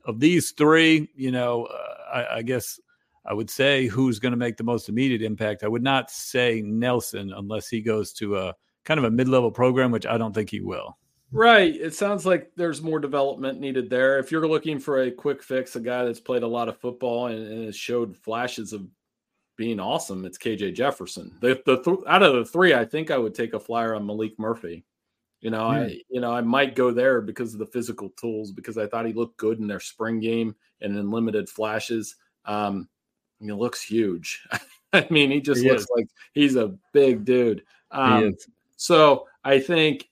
Of 0.05 0.19
these 0.19 0.51
three, 0.51 1.09
you 1.15 1.31
know, 1.31 1.65
uh, 1.65 2.13
I, 2.13 2.37
I 2.37 2.41
guess 2.41 2.79
I 3.25 3.33
would 3.33 3.49
say 3.49 3.85
who's 3.85 4.17
going 4.17 4.31
to 4.31 4.37
make 4.37 4.57
the 4.57 4.63
most 4.63 4.89
immediate 4.89 5.21
impact. 5.21 5.63
I 5.63 5.67
would 5.67 5.83
not 5.83 6.09
say 6.09 6.61
Nelson 6.61 7.31
unless 7.35 7.67
he 7.67 7.81
goes 7.81 8.13
to 8.13 8.37
a 8.37 8.55
kind 8.85 8.97
of 8.97 9.03
a 9.03 9.11
mid-level 9.11 9.51
program, 9.51 9.91
which 9.91 10.07
I 10.07 10.17
don't 10.17 10.33
think 10.33 10.49
he 10.49 10.61
will. 10.61 10.97
Right. 11.31 11.75
It 11.75 11.93
sounds 11.93 12.25
like 12.25 12.53
there's 12.55 12.81
more 12.81 12.99
development 12.99 13.59
needed 13.59 13.87
there. 13.87 14.17
If 14.17 14.31
you're 14.31 14.47
looking 14.47 14.79
for 14.79 15.03
a 15.03 15.11
quick 15.11 15.43
fix, 15.43 15.75
a 15.75 15.79
guy 15.79 16.05
that's 16.05 16.19
played 16.19 16.41
a 16.41 16.47
lot 16.47 16.69
of 16.69 16.79
football 16.79 17.27
and, 17.27 17.45
and 17.45 17.65
has 17.65 17.75
showed 17.75 18.17
flashes 18.17 18.73
of 18.73 18.87
being 19.59 19.81
awesome, 19.81 20.23
it's 20.23 20.37
KJ 20.37 20.73
Jefferson. 20.73 21.35
The, 21.41 21.61
the 21.65 21.81
th- 21.81 21.97
out 22.07 22.23
of 22.23 22.33
the 22.33 22.45
three, 22.45 22.73
I 22.73 22.85
think 22.85 23.11
I 23.11 23.17
would 23.17 23.35
take 23.35 23.53
a 23.53 23.59
flyer 23.59 23.93
on 23.93 24.07
Maalik 24.07 24.39
Murphy. 24.39 24.85
You 25.41 25.49
know, 25.49 25.67
I 25.67 25.83
hmm. 25.83 25.93
you 26.09 26.21
know 26.21 26.31
I 26.31 26.39
might 26.39 26.75
go 26.75 26.91
there 26.91 27.19
because 27.19 27.53
of 27.53 27.59
the 27.59 27.65
physical 27.65 28.09
tools 28.11 28.53
because 28.53 28.77
I 28.77 28.87
thought 28.87 29.05
he 29.05 29.11
looked 29.11 29.35
good 29.35 29.59
in 29.59 29.67
their 29.67 29.81
spring 29.81 30.21
game 30.21 30.55
and 30.79 30.97
in 30.97 31.11
limited 31.11 31.49
flashes. 31.49 32.15
Um, 32.45 32.87
he 33.41 33.51
looks 33.51 33.83
huge. 33.83 34.47
I 34.93 35.05
mean, 35.09 35.29
he 35.29 35.41
just 35.41 35.61
he 35.61 35.69
looks 35.69 35.83
is. 35.83 35.89
like 35.93 36.07
he's 36.33 36.55
a 36.55 36.75
big 36.93 37.25
dude. 37.25 37.63
Um, 37.91 38.37
so 38.77 39.27
I 39.43 39.59
think 39.59 40.09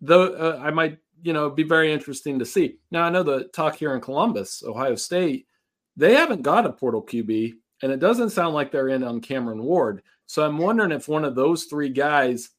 though 0.00 0.34
uh, 0.34 0.60
I 0.62 0.70
might 0.70 0.98
you 1.20 1.32
know 1.32 1.50
be 1.50 1.64
very 1.64 1.92
interesting 1.92 2.38
to 2.38 2.46
see. 2.46 2.76
Now 2.92 3.02
I 3.02 3.10
know 3.10 3.24
the 3.24 3.48
talk 3.48 3.74
here 3.74 3.92
in 3.96 4.00
Columbus, 4.00 4.62
Ohio 4.64 4.94
State, 4.94 5.48
they 5.96 6.14
haven't 6.14 6.42
got 6.42 6.64
a 6.64 6.72
portal 6.72 7.02
QB, 7.02 7.54
and 7.82 7.92
it 7.92 8.00
doesn't 8.00 8.30
sound 8.30 8.54
like 8.54 8.70
they're 8.70 8.88
in 8.88 9.02
on 9.02 9.20
Cameron 9.20 9.62
Ward. 9.62 10.02
So 10.26 10.44
I'm 10.44 10.58
wondering 10.58 10.92
if 10.92 11.08
one 11.08 11.24
of 11.24 11.34
those 11.34 11.64
three 11.64 11.88
guys 11.88 12.50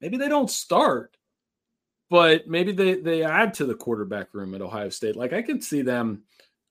maybe 0.00 0.16
they 0.16 0.28
don't 0.28 0.50
start, 0.50 1.16
but 2.08 2.46
maybe 2.48 2.72
they 2.72 2.94
they 2.94 3.24
add 3.24 3.54
to 3.54 3.64
the 3.64 3.74
quarterback 3.74 4.32
room 4.34 4.54
at 4.54 4.62
Ohio 4.62 4.88
State. 4.88 5.16
Like 5.16 5.32
I 5.32 5.42
could 5.42 5.62
see 5.62 5.82
them 5.82 6.22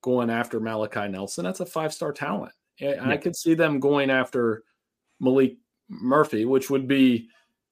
going 0.02 0.30
after 0.30 0.60
Malachi 0.60 1.08
Nelson. 1.08 1.46
That's 1.46 1.60
a 1.60 1.66
five 1.66 1.94
star 1.94 2.12
talent. 2.12 2.54
And 2.80 2.96
yeah. 2.96 3.10
I 3.10 3.18
could 3.18 3.36
see 3.36 3.56
them 3.56 3.80
going 3.80 4.10
after 4.10 4.64
Maalik 5.22 5.58
Murphy, 5.90 6.46
which 6.46 6.70
would 6.70 6.88
be, 6.88 7.30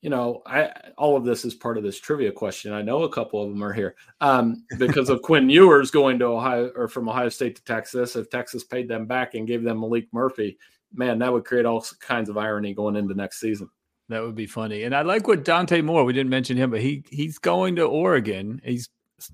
you 0.07 0.11
know, 0.11 0.41
I 0.45 0.71
all 0.97 1.17
of 1.17 1.25
this 1.25 1.43
is 1.43 1.53
part 1.53 1.77
of 1.77 1.83
this 1.83 1.99
trivia 1.99 2.31
question. 2.31 2.71
I 2.71 2.81
know 2.81 3.03
a 3.03 3.11
couple 3.11 3.43
of 3.43 3.49
them 3.49 3.61
are 3.61 3.73
here 3.73 3.97
um, 4.21 4.63
because 4.77 5.09
of 5.09 5.21
Quinn 5.21 5.49
Ewers 5.49 5.91
going 5.91 6.17
to 6.19 6.27
Ohio 6.27 6.71
or 6.77 6.87
from 6.87 7.09
Ohio 7.09 7.27
State 7.27 7.57
to 7.57 7.63
Texas. 7.65 8.15
If 8.15 8.29
Texas 8.29 8.63
paid 8.63 8.87
them 8.87 9.05
back 9.05 9.33
and 9.33 9.45
gave 9.45 9.63
them 9.63 9.81
Maalik 9.81 10.07
Murphy, 10.13 10.57
man, 10.93 11.19
that 11.19 11.33
would 11.33 11.43
create 11.43 11.65
all 11.65 11.85
kinds 11.99 12.29
of 12.29 12.37
irony 12.37 12.73
going 12.73 12.95
into 12.95 13.15
next 13.15 13.41
season. 13.41 13.69
That 14.07 14.23
would 14.23 14.33
be 14.35 14.45
funny. 14.45 14.83
And 14.83 14.95
I 14.95 15.01
like 15.01 15.27
what 15.27 15.43
Dante 15.43 15.81
Moore, 15.81 16.05
we 16.05 16.13
didn't 16.13 16.29
mention 16.29 16.55
him, 16.55 16.71
but 16.71 16.79
he 16.79 17.03
he's 17.09 17.37
going 17.37 17.75
to 17.75 17.83
Oregon. 17.83 18.61
He's 18.63 18.87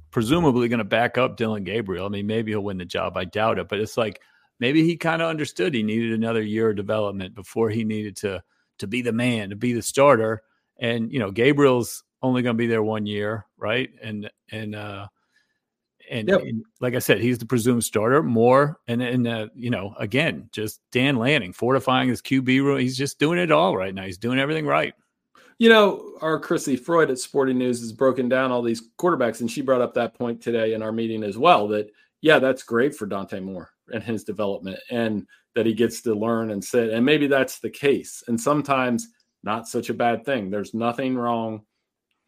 presumably 0.10 0.70
going 0.70 0.80
to 0.80 0.84
back 0.86 1.20
up 1.20 1.38
Dillon 1.38 1.66
Gabriel. 1.66 2.08
I 2.08 2.10
mean, 2.10 2.26
maybe 2.26 2.52
he'll 2.52 2.62
win 2.62 2.80
the 2.80 2.86
job. 2.86 3.16
I 3.16 3.26
doubt 3.26 3.60
it, 3.60 3.70
but 3.70 3.80
it's 3.80 3.96
like 3.96 4.22
maybe 4.60 4.84
he 4.84 4.98
kind 4.98 5.22
of 5.22 5.30
understood 5.30 5.76
he 5.76 5.84
needed 5.84 6.14
another 6.14 6.42
year 6.42 6.72
of 6.72 6.78
development 6.78 7.36
before 7.36 7.70
he 7.70 7.84
needed 7.84 8.16
to 8.18 8.42
to 8.80 8.88
be 8.88 9.04
the 9.04 9.14
man, 9.14 9.52
to 9.52 9.56
be 9.56 9.74
the 9.74 9.84
starter. 9.84 10.42
And 10.80 11.12
you 11.12 11.20
know, 11.20 11.32
Gabriel's 11.32 12.04
only 12.22 12.42
going 12.42 12.56
to 12.56 12.58
be 12.58 12.68
there 12.68 12.84
one 12.84 13.06
year, 13.06 13.46
right? 13.58 13.90
And 14.02 14.30
and 14.52 14.76
uh 14.76 15.08
and, 16.10 16.28
yep. 16.28 16.42
and, 16.42 16.64
like 16.82 16.96
I 16.96 17.00
said, 17.00 17.22
he's 17.22 17.38
the 17.38 17.46
presumed 17.46 17.84
starter. 17.84 18.22
More 18.22 18.80
and 18.88 19.02
and 19.02 19.28
uh, 19.28 19.48
you 19.56 19.70
know, 19.70 19.96
again, 19.98 20.50
just 20.52 20.82
Dan 20.92 21.16
Lanning 21.16 21.54
fortifying 21.54 22.10
his 22.10 22.22
QB 22.22 22.64
room. 22.64 22.80
He's 22.80 22.98
just 22.98 23.20
doing 23.20 23.40
it 23.40 23.52
all 23.52 23.76
right 23.76 23.94
now. 23.94 24.04
He's 24.04 24.18
doing 24.18 24.40
everything 24.40 24.66
right. 24.66 24.94
You 25.60 25.70
know, 25.70 26.18
our 26.22 26.40
Chrissy 26.40 26.76
Freud 26.76 27.12
at 27.12 27.20
Sporting 27.20 27.58
News 27.58 27.80
has 27.80 27.94
broken 27.94 28.28
down 28.28 28.52
all 28.52 28.62
these 28.62 28.90
quarterbacks, 28.98 29.40
and 29.40 29.50
she 29.50 29.62
brought 29.62 29.82
up 29.82 29.94
that 29.94 30.16
point 30.16 30.42
today 30.42 30.74
in 30.74 30.82
our 30.82 30.92
meeting 30.92 31.24
as 31.24 31.38
well. 31.38 31.68
That 31.68 31.90
yeah, 32.22 32.40
that's 32.40 32.64
great 32.64 32.96
for 32.96 33.06
Dante 33.06 33.40
Moore 33.40 33.70
and 33.94 34.04
his 34.04 34.24
development, 34.24 34.80
and 34.90 35.26
that 35.56 35.66
he 35.66 35.74
gets 35.74 36.02
to 36.02 36.16
learn 36.16 36.52
and 36.52 36.64
sit. 36.64 36.90
And 36.90 37.06
maybe 37.06 37.28
that's 37.28 37.60
the 37.60 37.70
case. 37.70 38.24
And 38.28 38.40
sometimes 38.40 39.08
not 39.43 39.67
such 39.67 39.89
a 39.89 39.93
bad 39.93 40.25
thing. 40.25 40.49
There's 40.49 40.73
nothing 40.73 41.15
wrong 41.15 41.63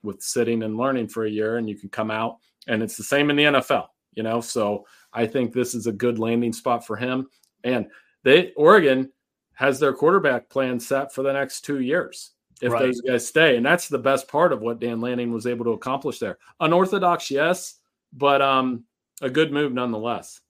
with 0.04 0.22
sitting 0.22 0.64
and 0.64 0.78
learning 0.78 1.08
for 1.08 1.26
a 1.26 1.30
year, 1.30 1.58
and 1.58 1.70
you 1.70 1.76
can 1.78 1.90
come 1.90 2.12
out 2.12 2.38
and 2.68 2.82
it's 2.82 2.98
the 2.98 3.04
same 3.04 3.30
in 3.30 3.36
the 3.36 3.44
NFL, 3.44 3.88
you 4.14 4.24
know. 4.24 4.42
So 4.42 4.86
I 5.14 5.28
think 5.28 5.54
this 5.54 5.76
is 5.76 5.88
a 5.88 5.92
good 5.92 6.20
landing 6.20 6.54
spot 6.54 6.86
for 6.86 6.96
him. 6.96 7.28
And 7.64 7.88
they 8.24 8.54
Oregon 8.54 9.12
has 9.54 9.80
their 9.80 9.94
quarterback 9.94 10.50
plan 10.50 10.80
set 10.80 11.14
for 11.14 11.24
the 11.24 11.34
next 11.34 11.62
two 11.62 11.80
years 11.80 12.32
if 12.62 12.72
right. 12.72 12.84
those 12.84 13.02
guys 13.02 13.28
stay. 13.28 13.58
And 13.58 13.66
that's 13.66 13.88
the 13.88 14.00
best 14.00 14.28
part 14.28 14.52
of 14.52 14.62
what 14.62 14.80
Dan 14.80 15.00
Lanning 15.00 15.32
was 15.32 15.48
able 15.48 15.66
to 15.66 15.72
accomplish 15.72 16.20
there. 16.20 16.38
Unorthodox, 16.60 17.32
yes, 17.32 17.80
but 18.14 18.42
um 18.42 18.84
a 19.22 19.30
good 19.30 19.52
move 19.52 19.74
nonetheless. 19.74 20.42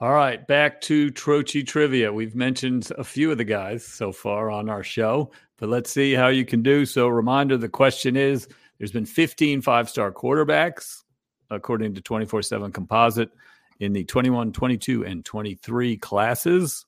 All 0.00 0.12
right, 0.12 0.44
back 0.48 0.80
to 0.82 1.12
Trocchi 1.12 1.64
trivia. 1.64 2.12
We've 2.12 2.34
mentioned 2.34 2.90
a 2.98 3.04
few 3.04 3.30
of 3.30 3.38
the 3.38 3.44
guys 3.44 3.84
so 3.84 4.10
far 4.10 4.50
on 4.50 4.68
our 4.68 4.82
show, 4.82 5.30
but 5.62 5.68
let's 5.68 5.92
see 5.92 6.12
how 6.12 6.26
you 6.26 6.44
can 6.44 6.60
do. 6.60 6.84
So, 6.84 7.06
reminder 7.06 7.56
the 7.56 7.68
question 7.68 8.16
is 8.16 8.48
there's 8.78 8.90
been 8.90 9.06
15 9.06 9.62
five 9.62 9.88
star 9.88 10.10
quarterbacks 10.10 11.04
according 11.50 11.94
to 11.94 12.00
24 12.00 12.42
7 12.42 12.72
composite 12.72 13.30
in 13.78 13.92
the 13.92 14.02
21, 14.02 14.50
22, 14.50 15.04
and 15.04 15.24
23 15.24 15.98
classes. 15.98 16.84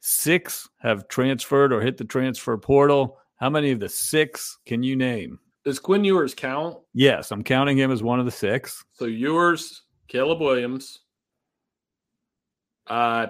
Six 0.00 0.68
have 0.82 1.08
transferred 1.08 1.72
or 1.72 1.80
hit 1.80 1.96
the 1.96 2.04
transfer 2.04 2.58
portal. 2.58 3.16
How 3.36 3.48
many 3.48 3.70
of 3.70 3.80
the 3.80 3.88
six 3.88 4.58
can 4.66 4.82
you 4.82 4.96
name? 4.96 5.38
Does 5.64 5.78
Quinn 5.78 6.04
Ewers 6.04 6.34
count? 6.34 6.76
Yes, 6.92 7.30
I'm 7.32 7.42
counting 7.42 7.78
him 7.78 7.90
as 7.90 8.02
one 8.02 8.20
of 8.20 8.26
the 8.26 8.30
six. 8.30 8.84
So 8.92 9.06
Ewers, 9.06 9.84
Caleb 10.08 10.42
Williams, 10.42 10.98
uh, 12.86 13.28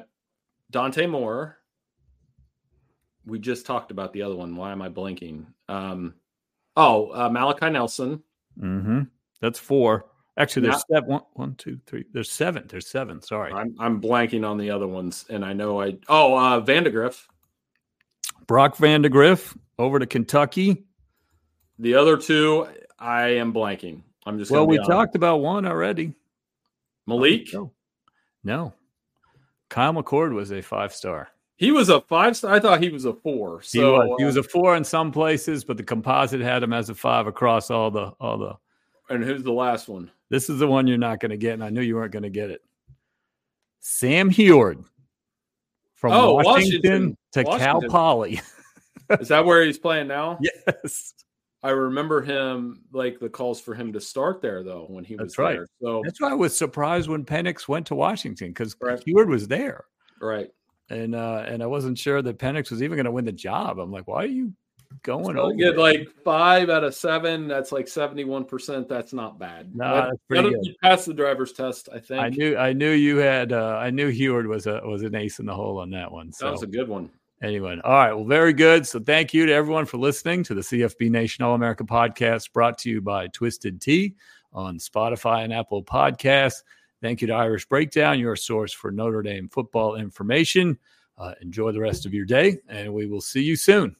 Dante 0.73 1.07
Moore. 1.07 1.60
We 3.27 3.39
just 3.39 3.67
talked 3.67 3.91
about 3.91 4.13
the 4.13 4.23
other 4.23 4.37
one. 4.37 4.57
Why 4.57 4.73
am 4.73 4.83
I 4.83 4.89
blinking? 4.89 5.47
Um, 5.69 6.15
oh, 6.77 7.11
uh, 7.11 7.29
Malachi 7.29 7.71
Nelson. 7.71 8.23
Mm-hmm. 8.59 9.03
That's 9.41 9.59
four. 9.59 10.07
Actually, 10.37 10.63
there's 10.63 10.85
Not, 10.89 10.89
seven. 10.89 11.09
One, 11.09 11.23
one, 11.35 11.55
two, 11.57 11.81
three. 11.87 12.05
There's 12.13 12.31
seven. 12.31 12.65
There's 12.69 12.87
seven. 12.87 13.21
Sorry, 13.21 13.53
I'm 13.53 13.75
I'm 13.79 14.01
blanking 14.01 14.49
on 14.49 14.59
the 14.59 14.71
other 14.71 14.87
ones, 14.87 15.25
and 15.29 15.45
I 15.45 15.53
know 15.53 15.83
I. 15.83 15.99
Oh, 16.09 16.35
uh, 16.35 16.61
Vandagriff. 16.61 17.27
Brock 18.47 18.77
Vandagriff 18.77 19.57
over 19.79 19.99
to 19.99 20.07
Kentucky. 20.07 20.85
The 21.79 21.95
other 21.95 22.17
two, 22.17 22.69
I 22.99 23.35
am 23.35 23.53
blanking. 23.53 24.03
I'm 24.25 24.39
just. 24.39 24.51
Well, 24.51 24.67
we 24.67 24.79
talked 24.79 25.15
about 25.15 25.39
one 25.39 25.67
already. 25.67 26.15
Maalik. 27.09 27.53
No. 27.53 27.73
no. 28.45 28.73
Kyle 29.69 29.93
McCord 29.93 30.33
was 30.33 30.53
a 30.53 30.63
five 30.63 30.95
star. 30.95 31.29
He 31.61 31.73
was 31.73 31.91
a 31.91 32.01
five 32.01 32.39
star. 32.39 32.55
I 32.55 32.59
thought 32.59 32.83
he 32.83 32.89
was 32.89 33.05
a 33.05 33.13
four. 33.13 33.61
So 33.61 33.79
he 33.79 33.85
was. 33.85 34.17
he 34.21 34.25
was 34.25 34.37
uh, 34.39 34.41
a 34.41 34.43
four 34.43 34.77
in 34.77 34.83
some 34.83 35.13
places, 35.13 35.63
but 35.63 35.77
the 35.77 35.83
composite 35.83 36.41
had 36.41 36.63
him 36.63 36.73
as 36.73 36.89
a 36.89 36.95
five 36.95 37.27
across 37.27 37.71
all 37.71 37.91
the 37.91 38.15
all 38.19 38.39
the. 38.39 38.57
And 39.11 39.23
who's 39.23 39.43
the 39.43 39.53
last 39.53 39.87
one? 39.87 40.11
This 40.31 40.49
is 40.49 40.59
the 40.59 40.67
one 40.67 40.87
you're 40.87 40.97
not 40.97 41.21
going 41.21 41.33
to 41.33 41.37
get, 41.37 41.53
and 41.53 41.63
I 41.63 41.69
knew 41.69 41.83
you 41.83 41.97
weren't 41.97 42.13
going 42.13 42.23
to 42.23 42.31
get 42.31 42.49
it. 42.49 42.63
Sam 43.81 44.31
Huard 44.31 44.83
from 45.97 46.13
oh, 46.13 46.37
Washington, 46.37 46.47
Washington, 46.47 47.17
to 47.33 47.43
Washington. 47.43 47.81
Cal 47.81 47.91
Poly. 47.91 48.41
is 49.21 49.29
that 49.29 49.45
where 49.45 49.63
he's 49.63 49.79
playing 49.79 50.09
now? 50.09 50.39
Yes. 50.67 51.13
I 51.63 51.71
remember 51.71 52.23
him 52.23 52.85
like 52.91 53.21
the 53.21 53.29
calls 53.29 53.61
for 53.61 53.75
him 53.75 53.93
to 53.93 54.01
start 54.01 54.41
there 54.41 54.63
though 54.63 54.87
when 54.89 55.05
he 55.05 55.17
was 55.17 55.37
right. 55.37 55.57
there. 55.57 55.67
So 55.83 56.01
that's 56.07 56.19
why 56.19 56.31
I 56.31 56.35
was 56.35 56.57
surprised 56.57 57.11
when 57.11 57.27
Penix 57.27 57.69
went 57.69 57.87
to 57.89 57.95
Washington 57.95 58.49
because 58.49 58.75
right. 58.81 58.99
Huard 59.05 59.29
was 59.29 59.47
there. 59.47 59.85
Right. 60.23 60.49
And 60.91 61.15
uh 61.15 61.45
and 61.47 61.63
I 61.63 61.67
wasn't 61.67 61.99
sure 61.99 62.21
that 62.21 62.39
Penix 62.39 62.71
was 62.71 62.83
even 62.83 62.97
going 62.97 63.07
to 63.07 63.13
win 63.13 63.25
the 63.25 63.33
job. 63.33 63.79
I'm 63.79 63.91
like, 63.93 64.07
why 64.07 64.25
are 64.25 64.27
you 64.27 64.53
going 65.03 65.37
so 65.37 65.43
over. 65.43 65.55
Get 65.55 65.79
like 65.79 66.09
five 66.25 66.71
out 66.71 66.85
of 66.85 66.95
seven. 66.95 67.49
That's 67.49 67.73
like 67.73 67.89
seventy-one 67.89 68.45
percent. 68.45 68.89
That's 68.89 69.13
not 69.13 69.39
bad. 69.39 69.75
No, 69.75 69.85
nah, 69.87 70.07
that's 70.07 70.19
pretty 70.29 70.51
good. 70.51 70.77
Pass 70.83 71.05
the 71.05 71.15
driver's 71.15 71.53
test. 71.53 71.89
I 71.93 71.99
think. 71.99 72.21
I 72.21 72.29
knew. 72.29 72.57
I 72.57 72.73
knew 72.73 72.91
you 72.91 73.19
had. 73.19 73.53
Uh, 73.53 73.77
I 73.81 73.91
knew 73.91 74.11
Huard 74.11 74.47
was 74.47 74.67
a 74.67 74.81
was 74.85 75.03
an 75.03 75.15
ace 75.15 75.39
in 75.39 75.47
the 75.47 75.55
hole 75.55 75.79
on 75.79 75.91
that 75.91 76.11
one. 76.11 76.33
So. 76.33 76.47
That 76.47 76.53
was 76.53 76.63
a 76.63 76.69
good 76.69 76.89
one. 76.89 77.11
Anyway, 77.43 77.81
all 77.85 77.93
right. 77.93 78.13
Well, 78.13 78.27
very 78.27 78.53
good. 78.53 78.87
So 78.87 79.01
thank 79.01 79.33
you 79.33 79.47
to 79.47 79.53
everyone 79.53 79.87
for 79.87 79.97
listening 79.97 80.43
to 80.45 80.55
the 80.55 80.61
CFB 80.61 81.11
Nation 81.11 81.43
All 81.43 81.55
America 81.55 81.85
podcast 81.85 82.53
brought 82.53 82.77
to 82.79 82.91
you 82.91 83.01
by 83.01 83.29
Twisted 83.29 83.81
Tea 83.81 84.15
on 84.53 84.79
Spotify 84.79 85.45
and 85.45 85.53
Apple 85.53 85.83
Podcasts. 85.83 86.63
Thank 87.03 87.23
you 87.23 87.27
to 87.29 87.35
Irish 87.35 87.67
Breakdown, 87.67 88.19
your 88.19 88.37
source 88.37 88.73
for 88.73 88.91
Notre 88.91 89.23
Dame 89.23 89.49
football 89.49 89.97
information. 89.97 90.79
Uh, 91.17 91.35
enjoy 91.41 91.73
the 91.73 91.81
rest 91.81 92.07
of 92.07 92.15
your 92.15 92.25
day, 92.25 92.59
and 92.69 92.93
we 92.93 93.07
will 93.07 93.21
see 93.21 93.43
you 93.43 93.57
soon. 93.57 93.97